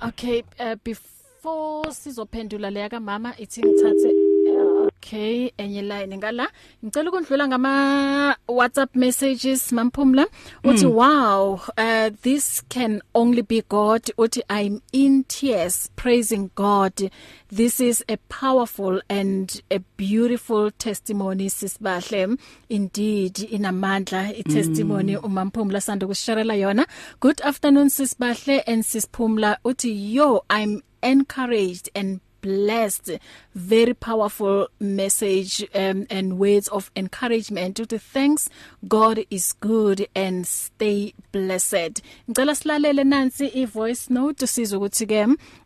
[0.01, 1.13] okay uh, eh, before
[1.45, 6.49] 4 sizophendula leya kamama ithi ngithathe eh, okay enye line ngala
[6.85, 10.27] ngicela ukundlula ngama WhatsApp messages mamphumla
[10.65, 10.93] uthi mm.
[10.95, 17.11] wow uh, this can only be God uthi i'm in tears praising God
[17.57, 22.29] this is a powerful and a beautiful testimony sisibahle
[22.71, 25.25] indeed inamandla itestimony mm.
[25.25, 26.87] umamphumla sanda kusharela yona
[27.21, 33.11] good afternoon sisibahle and sisiphumla uthi yo i'm encouraged and blessed
[33.55, 38.51] very powerful message um, and words of encouragement to the thanks
[38.87, 45.23] God is good and stay blessed ngicela silalele nansi i voice note sizwe ukuthi ke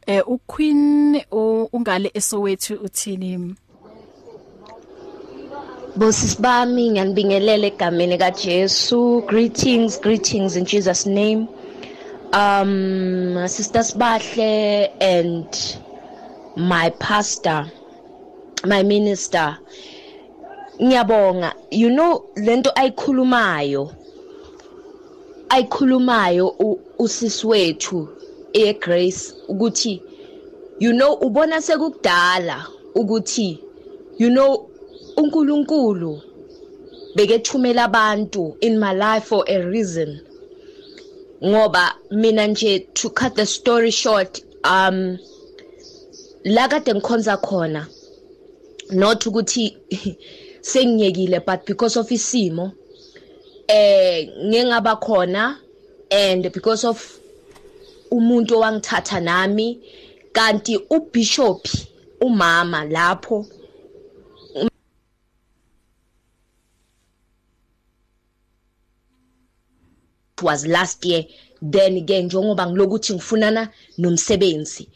[0.07, 0.85] eh, u Queen
[1.73, 3.33] ungale esowethu uthini
[6.01, 11.43] Bosisibami ngiyanibingelela egameni kaJesu greetings greetings in Jesus name
[12.35, 15.79] um sister Sbahle and
[16.57, 17.71] my pastor
[18.67, 19.57] my minister
[20.81, 23.93] ngiyabonga you know lento ayikhulumayo
[25.51, 26.51] ayikhulumayo
[26.99, 28.09] usisi wethu
[28.53, 30.03] e grace ukuthi
[30.81, 33.61] you know ubona sekukudala ukuthi
[34.21, 34.69] you know
[35.17, 36.21] uNkulunkulu
[37.17, 40.21] bekethumela abantu in my life for a reason
[41.47, 45.19] ngoba mina nje to cut the story short um
[46.45, 47.87] la kade ngikhonza khona
[48.91, 49.77] not ukuthi
[50.61, 52.73] sengiyekile but because of isimo
[53.69, 55.57] eh ngengaba khona
[56.11, 56.99] and because of
[58.13, 59.69] umuntu owangithatha nami
[60.37, 61.61] kanti ubishop
[62.21, 63.47] umama lapho
[70.43, 71.25] was last year
[71.63, 74.89] then ke njengoba ngilokuthi ngifunana nomsebenzi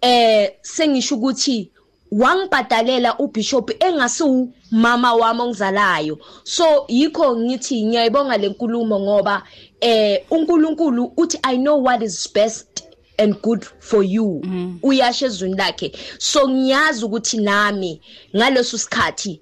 [0.00, 1.70] eh sengisho ukuthi
[2.12, 9.42] wangibhadalela ubishop engasiwu mama wami ongizalayo so yikho ngithi ngiyayibonga lenkulumo ngoba
[9.80, 12.84] eh uNkulunkulu uthi i know what is best
[13.18, 14.78] and good for you mm.
[14.82, 18.00] uyasho ezwini lakhe so ngiyazi ukuthi nami
[18.36, 19.40] ngaleso sikhathi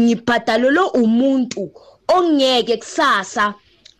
[0.00, 1.62] ngibhadalelwe umuntu
[2.16, 3.54] ongeke kusasa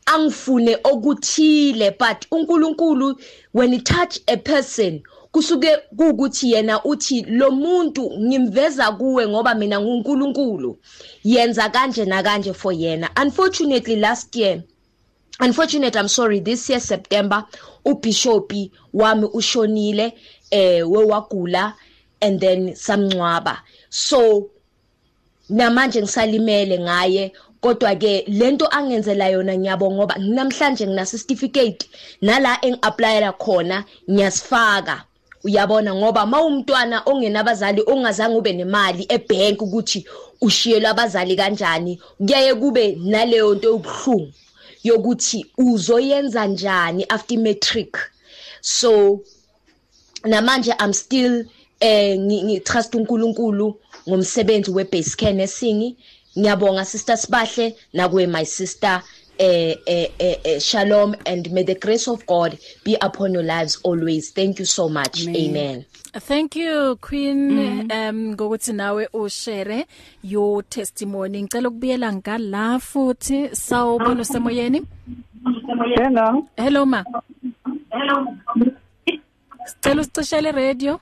[0.07, 3.15] angifune okuthile but uNkulunkulu
[3.53, 9.81] when he touch a person kusuke kuukuthi yena uthi lo muntu ngimveza kuwe ngoba mina
[9.81, 10.79] nguNkulunkulu
[11.25, 14.63] yenza kanje na kanje for yena unfortunately last year
[15.41, 17.45] unfortunately i'm sorry this year september
[17.85, 20.15] ubishopi wami ushonile
[20.51, 21.75] eh wewagula
[22.21, 24.51] and then samncwaba so
[25.51, 27.33] namanje ngisalimele ngaye
[27.67, 31.87] kodwa-ke lento angenzela yona ngiyabonga ngoba namhlanje nginaso isitifiketi
[32.27, 33.77] nala engi-aplayela khona
[34.13, 34.95] ngiyasifaka
[35.47, 40.01] uyabona ngoba ma umntwana ongenabazali ongazange ube nemali ebhenki ukuthi
[40.47, 44.29] ushiyelwe abazali kanjani kuyaye kube naleyo nto yobuhlungu
[44.87, 47.93] yokuthi uzoyenza njani after matric
[48.75, 48.93] so
[50.31, 51.33] namanje i'm still
[51.89, 53.67] eh ngitrust uNkulunkulu
[54.09, 55.83] ngomsebenzi webase care nursing
[56.37, 59.03] ngiyabonga sister sibahle nakuwe my sister
[59.39, 63.81] eh, eh eh eh shalom and may the grace of god be upon your lives
[63.85, 65.85] always thank you so much amen, amen.
[66.29, 68.09] thank you queen mm -hmm.
[68.11, 69.87] um ngokuthi nawe ushare
[70.23, 74.83] your testimony ngicela ukubuyela ngala futhi sawubona semoyeni
[76.03, 77.05] hello hello ma
[77.91, 78.37] hello
[79.73, 81.01] sicela usicishele radio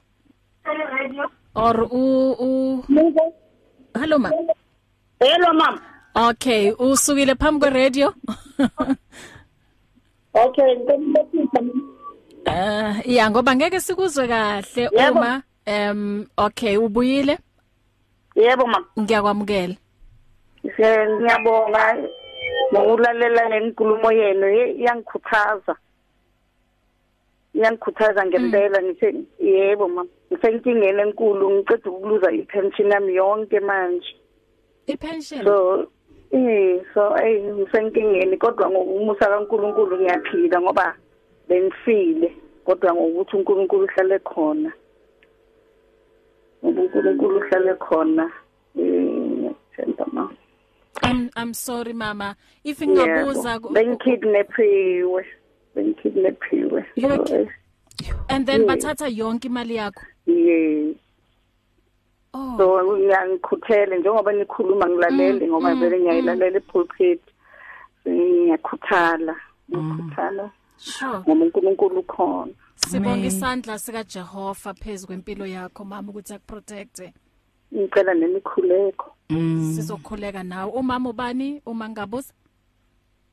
[1.55, 2.85] or u, u...
[4.01, 4.54] hello ma hello.
[5.21, 5.79] Hello mama.
[6.31, 8.15] Okay, usukile phambi kwe radio?
[10.45, 11.63] Okay, ngikubuza.
[12.47, 17.39] Ah, eh, ya ngoba ngeke sikuzwe kahle uma em okay ubuyile?
[18.35, 18.87] Yebo mama.
[19.01, 19.77] Ngiyakwamukela.
[20.65, 21.97] Ngiyabonga
[22.75, 24.47] ngokulalela lenkulumo yenu
[24.85, 25.75] yangikhuthaza.
[27.61, 28.87] Yangikhuthaza ngempela mm.
[28.87, 30.03] ngithi yebo mama.
[30.33, 34.13] Ngisenkingeni enkulu ngicela ukuluza ipension yami yonke manje.
[34.87, 35.89] ipension so
[36.33, 40.87] eh so eh ngisenkingeni kodwa ngokumusa kaNkuluNkulu ngiyaphila ngoba
[41.49, 42.29] bengifile
[42.67, 44.71] kodwa ngokuthi uNkulunkulu uhlale khona
[46.63, 48.25] uNkulunkulu uhlale khona
[48.77, 50.25] eh mm, ngiyakutshela mama
[51.05, 55.23] I'm I'm sorry mama if ngingabuza bengikidnapiwe
[55.75, 56.81] bengikidnapiwe
[58.29, 58.67] and then mm.
[58.69, 60.97] bathatha yonke imali yakho yes
[62.35, 62.55] Oh.
[62.57, 66.03] so ngiyangikhuthele njengoba nikhuluma ngilalele mm, ngoba mm, vele mm.
[66.03, 67.21] ngiyayilalela i-pulpit
[68.11, 69.35] ngiyakhala
[69.71, 70.45] ngikhala
[70.95, 72.53] sure ngoba uNkulunkulu ukhona
[72.91, 77.07] sibonga isandla sika Jehova phezulu kwempilo yakho mama ukuthi akuprotecte
[77.75, 79.09] ngicela nemikhuleko
[79.75, 82.35] sizokhuleka nawe umama ubani uma ngabuza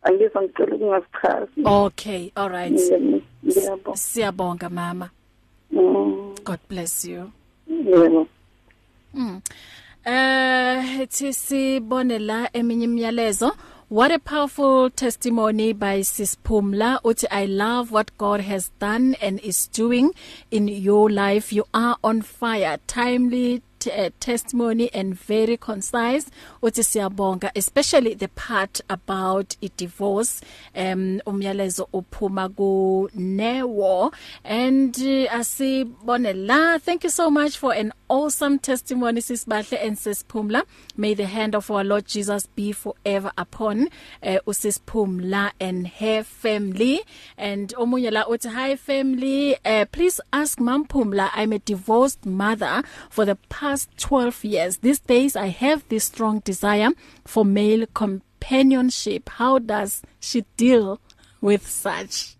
[0.05, 2.77] angizwa ngicela ukungasichazi okay all right
[3.97, 5.09] siyabonga mama
[6.45, 7.31] god bless you
[7.69, 8.27] yebo
[9.15, 9.41] Mm.
[10.05, 13.51] Eh ethi sibone la eminye imiyalezo.
[13.97, 19.67] What a powerful testimony by Sisiphumla uthi I love what God has done and is
[19.67, 20.13] doing
[20.49, 21.51] in your life.
[21.51, 22.77] You are on fire.
[22.87, 26.25] Timely uh, testimony and very concise
[26.63, 30.41] uthi siyabonga especially the part about i divorce
[30.75, 34.13] um umyalezo uphuma ku Newo
[34.43, 40.63] and uh, asibone la thank you so much for an awesome testimony sisibahle and sisiphumla
[40.97, 43.83] may the hand of our lord jesus be forever upon
[44.23, 47.01] uh, eh, usisiphumla and her family
[47.37, 52.83] and omunye la uthi hi family uh, please ask mom phumla i'm a divorced mother
[53.09, 56.89] for the past past 12 years these days I have this strong desire
[57.31, 60.99] for male companionship how does she deal
[61.39, 62.35] with such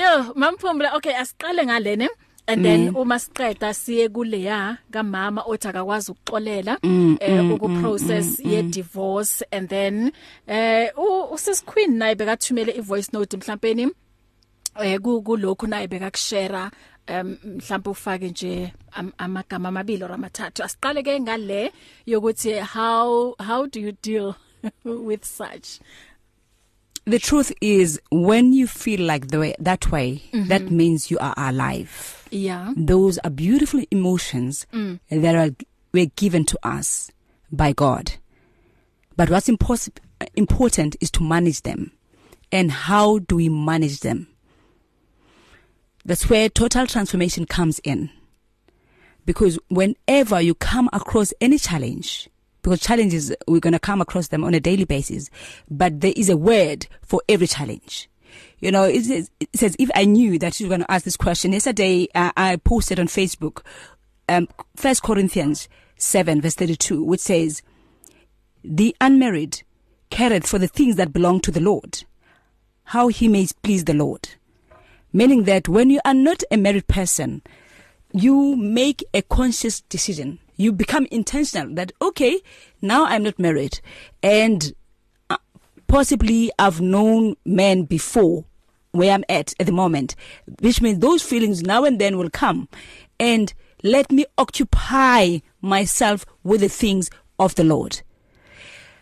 [0.00, 2.06] Yo mamphumla okay asiqale ngalene
[2.50, 3.00] and then mm.
[3.00, 9.34] uma siqeda siye kuleya kamama othi akwazi ukuxolela mm, mm, eh uku process ye divorce
[9.52, 10.12] and then
[10.46, 10.88] eh
[11.32, 13.86] usis queen naye bekathumele i voice note mhlawumbe
[14.82, 16.70] eh kulokho naye bekakushare
[17.10, 18.72] mhlawumbe ufake nje
[19.18, 21.72] amagama amabili or amathathu asiqale ke ngale
[22.06, 24.34] yokuthi how how do you deal
[24.84, 25.80] with such
[27.04, 30.48] the truth is when you feel like the way, that way mm -hmm.
[30.48, 31.90] that means you are alive
[32.30, 34.98] yeah those are beautiful emotions mm.
[35.10, 35.50] that are
[35.94, 37.12] were given to us
[37.50, 38.10] by god
[39.16, 39.48] but what's
[40.44, 41.90] important is to manage them
[42.52, 44.26] and how do we manage them
[46.04, 48.10] That's where total transformation comes in.
[49.26, 52.28] Because whenever you come across any challenge,
[52.62, 55.30] because challenges we're going to come across them on a daily basis,
[55.70, 58.08] but there is a word for every challenge.
[58.60, 61.04] You know, it says, it says if I knew that you were going to ask
[61.04, 63.62] this question yesterday, uh, I posted on Facebook,
[64.28, 67.62] um, First Corinthians 7 verse 32, which says,
[68.62, 69.62] the unmarried
[70.10, 72.04] careth for the things that belong to the Lord,
[72.84, 74.28] how he may please the Lord.
[75.12, 77.42] meaning that when you are not a married person,
[78.12, 80.38] you make a conscious decision.
[80.56, 82.40] You become intentional that okay,
[82.82, 83.80] now I'm not married
[84.22, 84.72] and
[85.30, 85.38] uh,
[85.86, 88.44] possibly I've known men before
[88.92, 90.16] where I'm at at the moment,
[90.60, 92.68] which means those feelings now and then will come
[93.18, 97.08] and let me occupy myself with the things
[97.38, 98.02] of the Lord.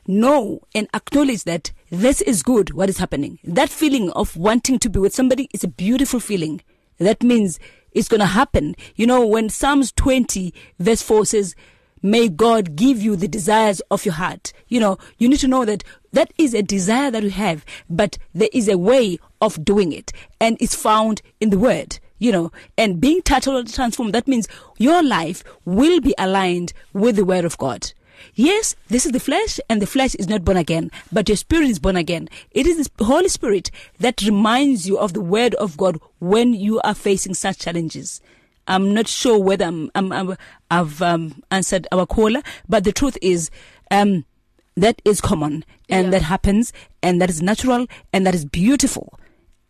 [0.09, 4.89] know and acknowledge that this is good what is happening that feeling of wanting to
[4.89, 6.59] be with somebody is a beautiful feeling
[6.97, 7.61] that means
[7.93, 11.55] it's going to happen you know when psalms 20 verse 4 says
[12.01, 15.67] may god give you the desires of your heart you know you need to know
[15.67, 19.93] that that is a desire that we have but there is a way of doing
[19.93, 24.49] it and it's found in the word you know and being totally transformed that means
[24.79, 27.93] your life will be aligned with the word of god
[28.35, 31.69] Yes, this is the flesh and the flesh is not born again, but your spirit
[31.69, 32.29] is born again.
[32.51, 36.81] It is the Holy Spirit that reminds you of the word of God when you
[36.83, 38.21] are facing such challenges.
[38.67, 40.37] I'm not sure whether I'm, I'm, I'm
[40.71, 43.51] I've um, answered our caller, but the truth is
[43.91, 44.25] um
[44.77, 46.11] that is common and yeah.
[46.13, 49.19] that happens and that is natural and that is beautiful.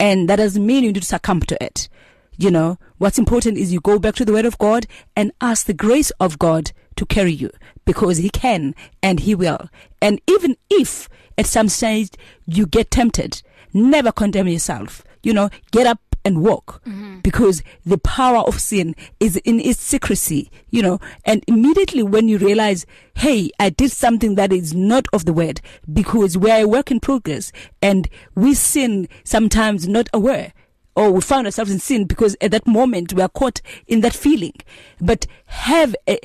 [0.00, 1.88] And that doesn't mean you need to succumb to it.
[2.36, 4.86] You know, what's important is you go back to the word of God
[5.16, 7.50] and ask the grace of God to carry you
[7.84, 9.68] because he can and he will.
[10.02, 12.10] And even if at some stage
[12.44, 13.40] you get tempted,
[13.72, 15.02] never condemn yourself.
[15.22, 17.20] You know, get up and walk mm-hmm.
[17.20, 22.36] because the power of sin is in its secrecy you know and immediately when you
[22.38, 22.84] realize
[23.14, 26.90] hey i did something that is not of the word because we are a work
[26.90, 30.52] in progress and we sin sometimes not aware
[30.96, 34.12] or we found ourselves in sin because at that moment we are caught in that
[34.12, 34.54] feeling
[35.00, 36.18] but have a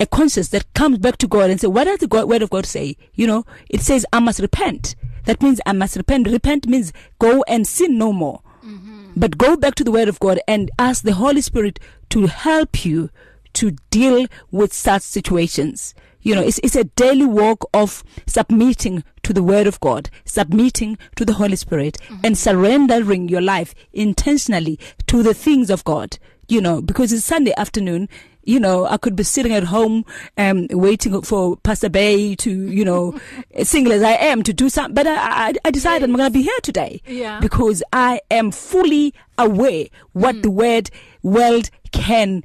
[0.00, 2.50] a conscience that comes back to God and say, what does the God, word of
[2.50, 2.96] God say?
[3.14, 4.94] You know, it says, I must repent.
[5.24, 6.28] That means I must repent.
[6.28, 8.42] Repent means go and sin no more.
[8.64, 9.12] Mm-hmm.
[9.16, 11.78] But go back to the word of God and ask the Holy Spirit
[12.10, 13.10] to help you
[13.54, 15.94] to deal with such situations.
[16.20, 20.96] You know, it's, it's a daily walk of submitting to the word of God, submitting
[21.16, 22.20] to the Holy Spirit mm-hmm.
[22.24, 24.78] and surrendering your life intentionally
[25.08, 26.18] to the things of God.
[26.48, 28.08] you know because it's Sunday afternoon
[28.42, 30.04] you know I could be sitting at home
[30.36, 33.18] um waiting for Pastor Bay to you know
[33.62, 36.08] single as I am to do something but I I, I decided yes.
[36.10, 37.38] I'm going to be here today yeah.
[37.40, 40.42] because I am fully aware what mm.
[40.42, 40.90] the word
[41.22, 42.42] world can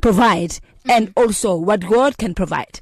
[0.00, 0.60] provide mm.
[0.90, 2.80] and also what God can provide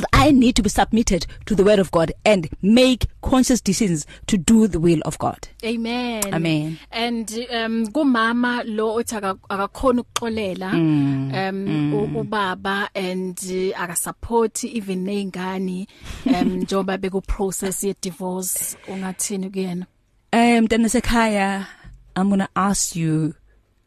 [0.00, 4.06] but I need to be submitted to the word of God and make conscious decisions
[4.28, 5.48] to do the will of God.
[5.64, 6.22] Amen.
[6.32, 6.78] Amen.
[6.92, 9.20] And um kumama lo othi
[9.50, 11.34] akakhona ukuxolela mm.
[11.34, 12.28] um mm.
[12.28, 13.36] ubaba and
[13.74, 15.88] uh, aka support even neingane
[16.28, 19.86] um njoba beku process ye divorce ungathini kuyena.
[20.32, 21.66] Um Mntanasekhaya
[22.14, 23.34] I'm going to ask you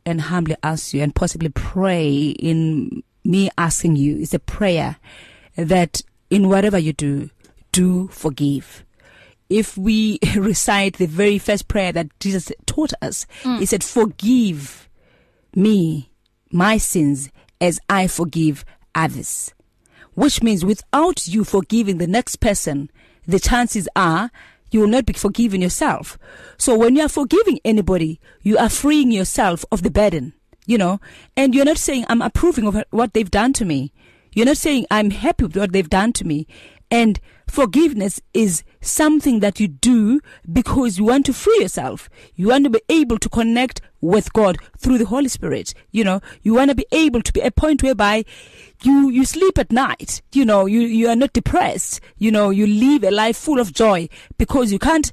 [0.05, 4.97] and humbly ask you and possibly pray in me asking you is a prayer.
[5.01, 5.30] Mm.
[5.56, 7.30] that in whatever you do,
[7.72, 8.86] do forgive.
[9.49, 13.60] If we recite the very first prayer that Jesus taught us, mm.
[13.60, 14.88] he said, Forgive
[15.56, 16.10] me
[16.52, 17.30] my sins
[17.60, 18.64] as I forgive
[18.95, 19.54] others.
[20.14, 22.89] Which means without you forgiving the next person,
[23.26, 24.32] the chances are
[24.72, 26.18] you will not be forgiving yourself.
[26.58, 30.34] So when you are forgiving anybody, you are freeing yourself of the burden,
[30.66, 30.99] you know,
[31.36, 33.93] and you're not saying I'm approving of what they've done to me.
[34.34, 36.47] You're not saying, I'm happy with what they've done to me.
[36.89, 40.21] And forgiveness is something that you do
[40.51, 42.09] because you want to free yourself.
[42.36, 45.73] You want to be able to connect with God through the Holy Spirit.
[45.91, 48.23] You know, you want to be able to be a point whereby
[48.84, 50.21] you, you sleep at night.
[50.32, 51.99] You know, you, you are not depressed.
[52.17, 54.07] You know, you live a life full of joy
[54.38, 55.11] because you can't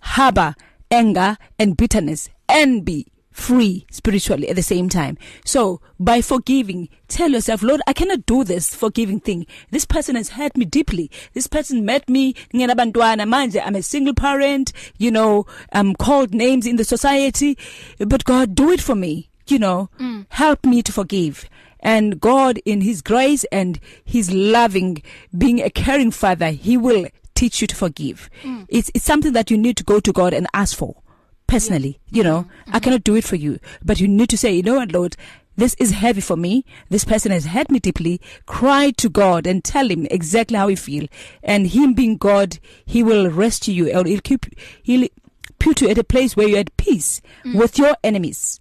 [0.00, 0.54] harbor
[0.90, 5.18] anger and bitterness, envy, free spiritually at the same time.
[5.44, 9.44] So by forgiving, tell yourself, Lord, I cannot do this forgiving thing.
[9.70, 11.10] This person has hurt me deeply.
[11.34, 16.64] This person met me nginabantwana manje I'm a single parent, you know, I'm called names
[16.64, 17.58] in the society,
[17.98, 19.90] but God do it for me, you know.
[20.00, 20.26] Mm.
[20.30, 21.48] Help me to forgive.
[21.80, 25.02] And God in his grace and his loving
[25.36, 28.30] being a caring father, he will teach you to forgive.
[28.44, 28.66] Mm.
[28.68, 30.98] It's it's something that you need to go to God and ask for.
[31.54, 32.42] personally, you know.
[32.66, 32.76] Mm-hmm.
[32.76, 35.14] I cannot do it for you, but you need to say, you know what, Lord,
[35.56, 36.64] this is heavy for me.
[36.88, 38.20] This person has hurt me deeply.
[38.44, 41.06] Cry to God and tell him exactly how you feel.
[41.44, 44.46] And him being God, he will rescue you or he'll keep
[44.82, 45.06] he'll
[45.60, 47.54] put you at a place where you're at peace mm.
[47.54, 48.58] with your enemies.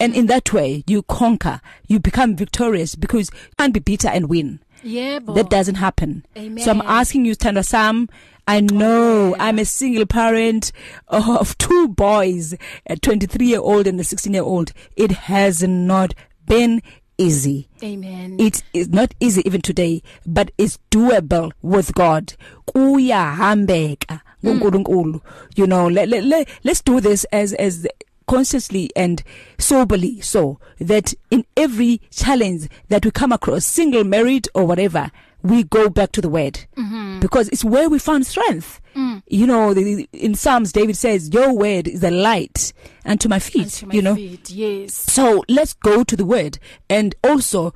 [0.00, 4.28] And in that way, you conquer, you become victorious because you can't be bitter and
[4.28, 4.58] win.
[4.84, 5.34] Yebo.
[5.34, 6.24] That doesn't happen.
[6.36, 6.62] Amen.
[6.62, 8.08] So I'm asking you Thandwa Sam
[8.46, 9.40] I know Amen.
[9.40, 10.70] I'm a single parent
[11.08, 12.54] of two boys,
[12.86, 14.72] a 23 year old and a 16 year old.
[14.96, 16.12] It has not
[16.44, 16.82] been
[17.16, 17.68] easy.
[17.82, 18.36] Amen.
[18.38, 22.34] It is not easy even today, but it's doable with God.
[22.68, 24.20] Kuyahambeka.
[24.44, 24.56] Mm.
[24.60, 25.22] uNkulunkulu
[25.56, 27.86] you know let, let, let, let's do this as as
[28.26, 29.22] consciously and
[29.58, 35.10] soberly so that in every challenge that we come across single married or whatever
[35.42, 37.20] we go back to the word mm-hmm.
[37.20, 39.22] because it's where we found strength mm.
[39.28, 42.72] you know the, in psalms david says your word is a light
[43.04, 46.58] unto my feet unto my you know feet, yes so let's go to the word
[46.88, 47.74] and also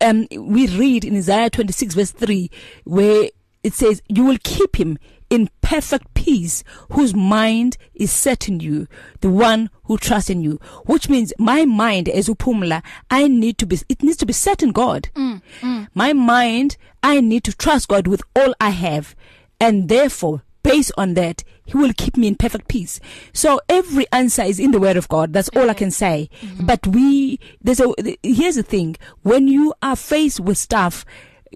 [0.00, 2.50] um we read in isaiah 26 verse 3
[2.84, 3.28] where
[3.62, 4.98] it says you will keep him
[5.28, 6.62] in perfect peace
[6.92, 8.86] whose mind is set in you
[9.20, 13.66] the one who trusts in you which means my mind as uphumla i need to
[13.66, 15.88] be it needs to be set in god mm, mm.
[15.94, 19.16] my mind i need to trust god with all i have
[19.60, 23.00] and therefore based on that he will keep me in perfect peace
[23.32, 25.60] so every answer is in the word of god that's okay.
[25.60, 26.66] all i can say mm-hmm.
[26.66, 31.04] but we there's a here's the thing when you are faced with stuff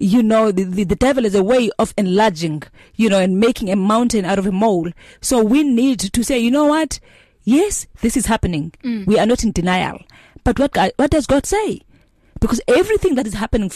[0.01, 2.63] you know the, the, the devil is a way of enlarging
[2.95, 4.89] you know and making a mountain out of a mole
[5.21, 6.99] so we need to say you know what
[7.43, 9.05] yes this is happening mm.
[9.05, 9.99] we are not in denial
[10.43, 11.81] but what God, what does God say
[12.39, 13.69] because everything that is happening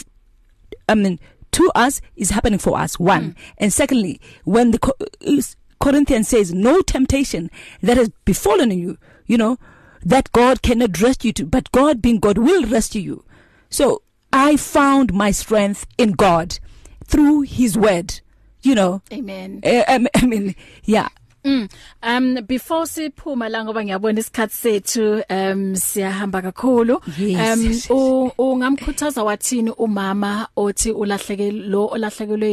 [0.88, 1.20] I mean
[1.52, 3.36] to us is happening for us one mm.
[3.58, 5.46] and secondly when the
[5.80, 7.50] Corinthians says no temptation
[7.82, 9.58] that has befallen you you know
[10.04, 13.24] that God cannot rescue you to, but God being God will rescue you
[13.70, 14.02] so
[14.38, 16.58] I found my strength in God
[17.06, 18.20] through his word
[18.62, 21.08] you know amen uh, um, i mean yeah
[21.44, 21.70] Mm.
[22.02, 25.04] Um before siphuma la ngoba ngiyabona isikhatsi sethu
[25.38, 26.94] um siyahamba kakhulu.
[27.18, 32.50] Yes, um ungamkhuthaza wathini umama othi ulahleke lo olahlekelwe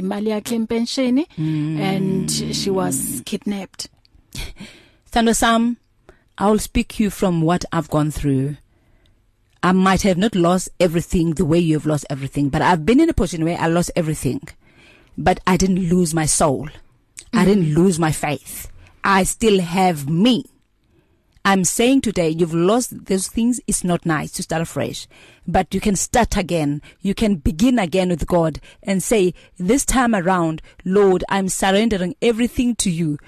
[0.00, 1.78] imali yakhe pension mm.
[1.88, 3.86] and she was kidnapped.
[5.12, 5.76] Thando Sam
[6.36, 8.56] I will speak you from what I've gone through.
[9.64, 13.00] I might have not lost everything the way you have lost everything, but I've been
[13.00, 14.42] in a position where I lost everything,
[15.16, 16.66] but I didn't lose my soul.
[16.66, 17.38] Mm-hmm.
[17.38, 17.44] I mm.
[17.46, 18.70] didn't lose my faith.
[19.02, 20.44] I still have me.
[21.46, 25.06] I'm saying today you've lost those things it's not nice to start afresh
[25.46, 30.14] but you can start again you can begin again with God and say this time
[30.14, 33.18] around Lord I'm surrendering everything to you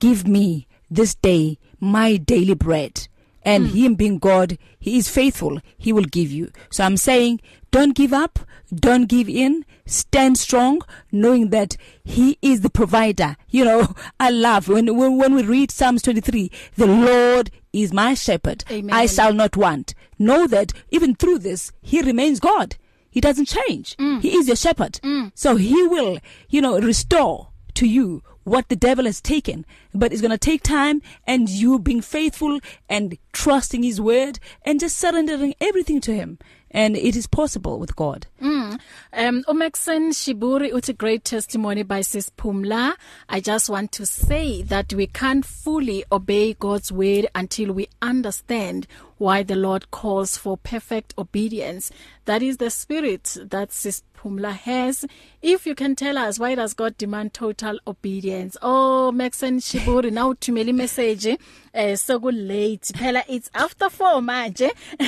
[0.00, 3.06] give me this day my daily bread
[3.42, 3.74] and mm.
[3.74, 7.40] him being God he is faithful he will give you so i'm saying
[7.72, 8.38] don't give up
[8.74, 10.80] don't give in stand strong
[11.10, 15.70] knowing that he is the provider you know i love when when, when we read
[15.70, 18.94] psalms 23 the lord is my shepherd Amen.
[18.94, 22.76] i shall not want know that even through this he remains god
[23.10, 24.20] he doesn't change mm.
[24.20, 25.32] he is your shepherd mm.
[25.34, 26.18] so he will
[26.48, 30.62] you know restore to you what the devil has taken but it's going to take
[30.62, 36.38] time and you being faithful and trusting his word and just surrendering everything to him
[36.70, 38.26] and it is possible with God.
[38.42, 38.78] Mm.
[39.14, 42.92] Um Omaxen Shiburi uthi great testimony by Sis Pumla.
[43.26, 48.86] I just want to say that we can't fully obey God's word until we understand
[49.18, 51.90] why the Lord calls for perfect obedience.
[52.24, 55.04] That is the spirit that Sis Pumla has.
[55.40, 58.56] If you can tell us why does God demand total obedience?
[58.60, 61.38] Oh, Maxen Shiburi now uthumela imessage
[61.72, 62.92] eh soku late.
[62.94, 64.70] Phela it's after 4 manje.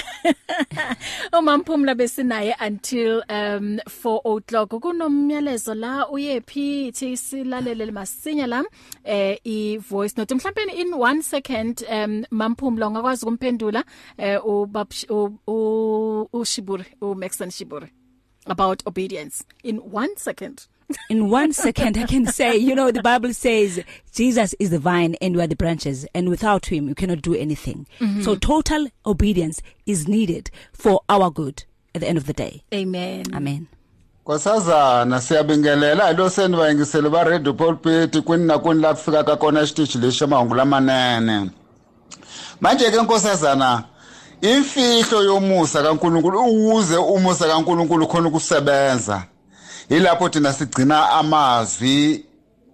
[1.35, 4.71] Umampumla besinaye until um 4 o'clock.
[4.71, 8.63] Kunomyalezo la uyephi thi silalele masinya la
[9.05, 13.85] eh i voice note mhlawumbe in 1 second um Mampumla ungakwazi ukumphendula
[14.19, 14.69] uh, o,
[15.09, 17.91] o o Shiburi o Maxon Shiburi
[18.47, 20.67] about obedience in 1 second
[21.09, 23.81] in one second i can say you know the bible says
[24.13, 27.35] jesus is the vine and we are the branches and without him you cannot do
[27.35, 28.25] anything mm -hmm.
[28.25, 31.63] so total obedience is needed for our good
[31.95, 33.67] at the end of the day amen amen
[34.25, 39.67] kwasazana siyabingelela lo seni vayingiseli va radio pulpit kwini na kwini la ku fikaka kona
[39.67, 41.51] xitichi lexi xa mahungu lamanene
[42.61, 43.85] manje ke nkosazana
[44.41, 49.23] imfihlo yomusa kaNkuluNkulu ukuze umusa kaNkuluNkulu khona ukusebenza
[49.91, 52.25] yilapho thina sigcina amazwi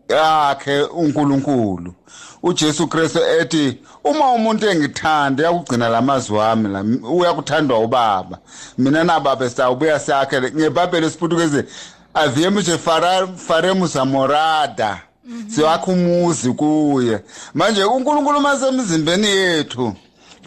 [0.08, 1.94] yakhe uNkulunkulu
[2.42, 8.38] uJesu Kristu ethi uma umuntu engithanda yakugcina lamazwi wami la uyakuthandwa ubaba
[8.78, 11.64] mina nababa sawubuya sakhe ngebabheli siputukeze
[12.14, 12.78] aviemos de
[13.36, 15.50] faremos a morada Mhm.
[15.50, 17.16] siwakha umuzi kuye
[17.54, 19.84] manje uNkulunkulu masemzimbeni yethu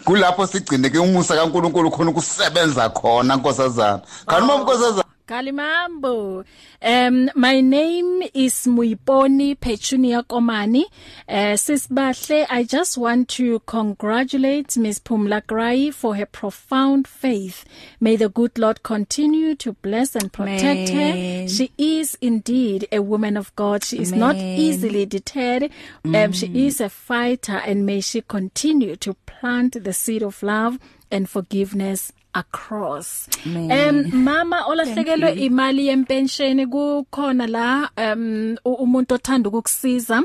[0.06, 4.60] kulapho sigcine ke umusa kaNkulunkulu khona ukusebenza khona nkosazana kanti uma ah.
[4.62, 6.44] nkosazana Kalimambo.
[6.82, 10.82] Um my name is Muiponi Petunia Komani.
[10.82, 10.86] Uh
[11.28, 17.64] eh, Sisbahle, I just want to congratulate Ms Pumla Grai for her profound faith.
[18.00, 21.42] May the good Lord continue to bless and protect Amen.
[21.42, 21.48] her.
[21.48, 23.84] She is indeed a woman of God.
[23.84, 24.20] She is Amen.
[24.20, 25.70] not easily deterred.
[26.04, 26.24] Mm.
[26.24, 30.80] Um she is a fighter and may she continue to plant the seed of love
[31.08, 37.64] and forgiveness across um mama olahlekelwe imali yempension kukhona la
[37.98, 40.22] um umuntu othanda ukukusiza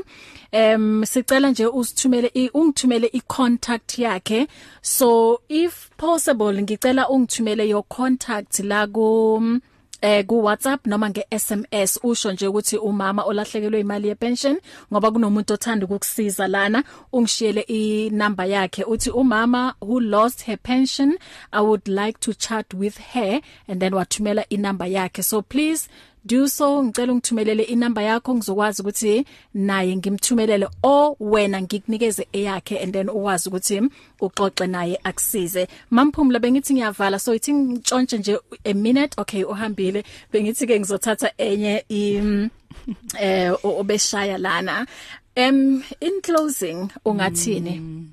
[0.52, 4.46] um sicela nje usithumele ungithumele icontact yakhe
[4.82, 9.60] so if possible ngicela ungithumele your contact la ku
[10.08, 14.56] eh ku WhatsApp noma nge-SMS usho nje ukuthi umama olahlekelwe imali yepension
[14.90, 16.80] ngoba kunomuntu othanda ukukusiza lana
[17.16, 21.10] ungishiyele inamba yakhe uthi umama who lost her pension
[21.52, 23.32] i would like to chat with her
[23.68, 25.82] and then wathumela inamba yakhe so please
[26.26, 29.14] do so ngicela ungithumelele inamba yakho ngizokwazi ukuthi
[29.54, 33.78] naye ngimthumelele o wena ngikunikeze eyakhe and then ukwazi ukuthi
[34.24, 35.62] uxoxe naye akusize
[35.94, 40.00] mamphumla bengithi ngiyavala so ithi ngitshontshe nje a minute okay uhambile
[40.32, 42.02] bengithi ke ngizothatha enye i
[43.20, 44.84] eh obeshaya lana
[45.36, 48.08] um in closing ungathini mm.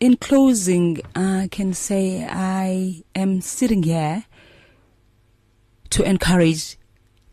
[0.00, 2.68] in closing i can say i
[3.14, 4.24] am sitting here
[5.94, 6.76] to encourage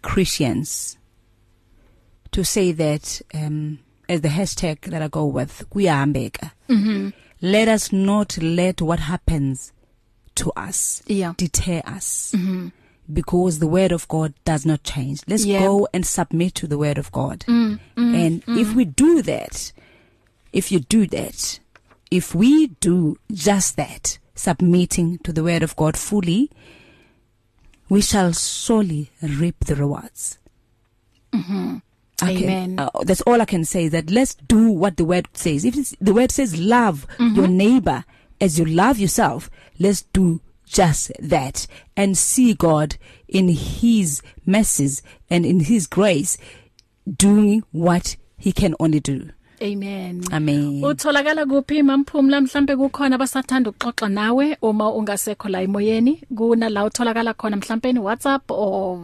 [0.04, 0.96] Christians
[2.32, 7.92] to say that um as the hashtag that I go with kuyahambeka mhm let us
[7.92, 9.74] not let what happens
[10.36, 11.34] to us yeah.
[11.38, 12.72] deter us mhm
[13.12, 15.60] because the word of God does not change let's yeah.
[15.62, 18.62] go and submit to the word of God mm, mm, and mm.
[18.62, 19.72] if we do that
[20.54, 21.60] if you do that
[22.12, 26.52] if we do just that submitting to the word of God fully
[27.92, 30.38] we shall surely reap the rewards.
[31.36, 31.82] Mhm.
[32.24, 32.44] Okay.
[32.46, 32.80] Amen.
[32.80, 35.66] Uh, that's all I can say that let's do what the word says.
[35.66, 37.36] If the word says love mm -hmm.
[37.36, 38.06] your neighbor
[38.40, 40.40] as you love yourself, let's do
[40.80, 41.68] just that
[41.98, 42.96] and see God
[43.28, 46.38] in his mercies and in his grace
[47.06, 48.16] doing what
[48.46, 49.20] he can only do.
[49.62, 50.24] Amen.
[50.34, 50.82] Amen.
[50.84, 57.34] Utholakala kuphi mamphumla mhlambe kukhona abasathanda ukuxoxa nawe uma ungasekho la emoyeni kuna la utholakala
[57.36, 59.00] khona mhlambe ni WhatsApp or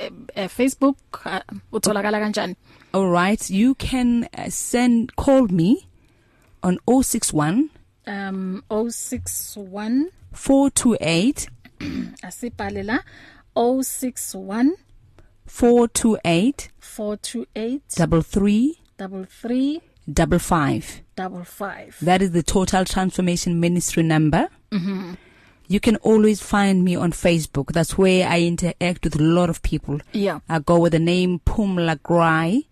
[0.00, 0.96] eh, eh, Facebook
[1.26, 1.40] uh,
[1.74, 2.56] utholakala kanjani?
[2.94, 5.86] All right, you can uh, send call me
[6.62, 7.68] on 061
[8.06, 11.48] um 061 428
[12.22, 13.00] asibhale la
[13.54, 14.70] 061
[15.46, 19.80] 428 428 33 33
[20.10, 25.12] double five double five that is the total transformation ministry number mm-hmm.
[25.66, 29.60] you can always find me on facebook that's where i interact with a lot of
[29.62, 32.66] people yeah i go with the name pumla grai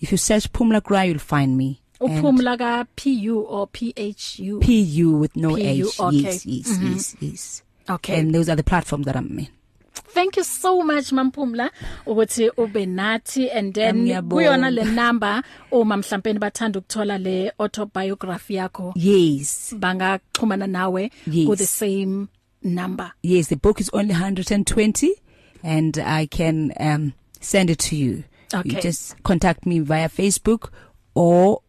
[0.00, 3.94] if you search pumla grai you'll find me uphumla oh, ka p u or p
[3.96, 6.16] h u p u with no h okay.
[6.16, 6.92] yes yes mm-hmm.
[6.92, 9.48] yes yes okay and those are the platforms that i'm in
[10.06, 11.70] thank you so much mampumla
[12.06, 15.42] ukuthi ube nathi and then kuyona le number
[15.72, 21.48] uma mhlawumbe bathanda ukuthola le autobiography yakho yes bangaxhumana nawe yes.
[21.48, 22.26] with the same
[22.62, 25.08] number yes the book is only 120
[25.62, 28.22] and i can um send it to you
[28.54, 28.72] okay.
[28.76, 30.70] you just contact me via facebook
[31.14, 31.60] or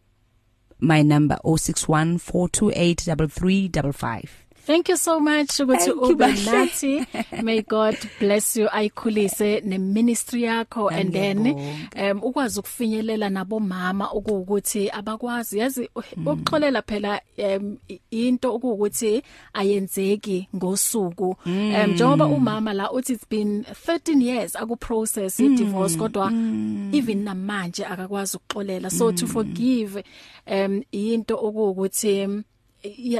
[0.80, 4.24] my number 0614283355
[4.70, 7.06] Thank you so much ukuthi ube nathi.
[7.42, 11.38] May God bless you ayikhulise neministry yakho and then
[11.96, 16.28] um ukwazi ukufinyelela nabomama ukuthi abakwazi yazi hmm.
[16.28, 17.78] ukuxolela phela um,
[18.10, 21.36] into ukuthi ayenzeki ngosuku.
[21.46, 22.34] Um njengoba hmm.
[22.34, 25.46] umama la uthi it's been 13 years aku process hmm.
[25.52, 26.28] i divorce kodwa
[26.94, 30.04] even namanje akakwazi ukuxolela so to forgive
[30.50, 32.26] um into ukuthi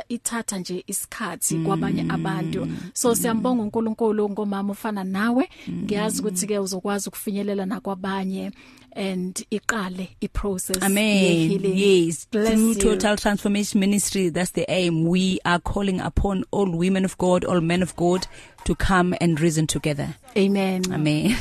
[0.09, 1.67] ithatha nje isikhathi mm.
[1.67, 3.15] kwabanye abantu so mm.
[3.15, 5.83] siyambonga uNkulunkulu ngomama ufana nawe mm.
[5.85, 8.53] ngiyazi ukuthi ke uzokwazi ukufinyelela nakwabanye
[8.97, 16.01] and iqale iprocess amen yes through total transformation ministry that's the aim we are calling
[16.01, 18.27] upon all women of god all men of god
[18.65, 21.37] to come and reason together amen amen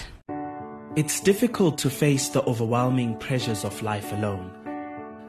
[0.96, 4.50] it's difficult to face the overwhelming pressures of life alone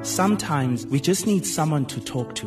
[0.03, 2.47] sometimes we just need someone to talk to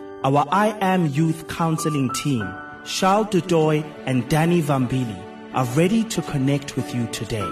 [0.23, 2.47] Our I Am Youth Counseling team,
[2.85, 5.19] Charles Dudoy and Danny Vambili,
[5.55, 7.47] are ready to connect with you today.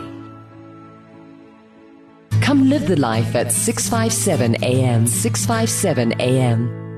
[2.42, 6.89] Come live the life at 657 AM, 657 AM.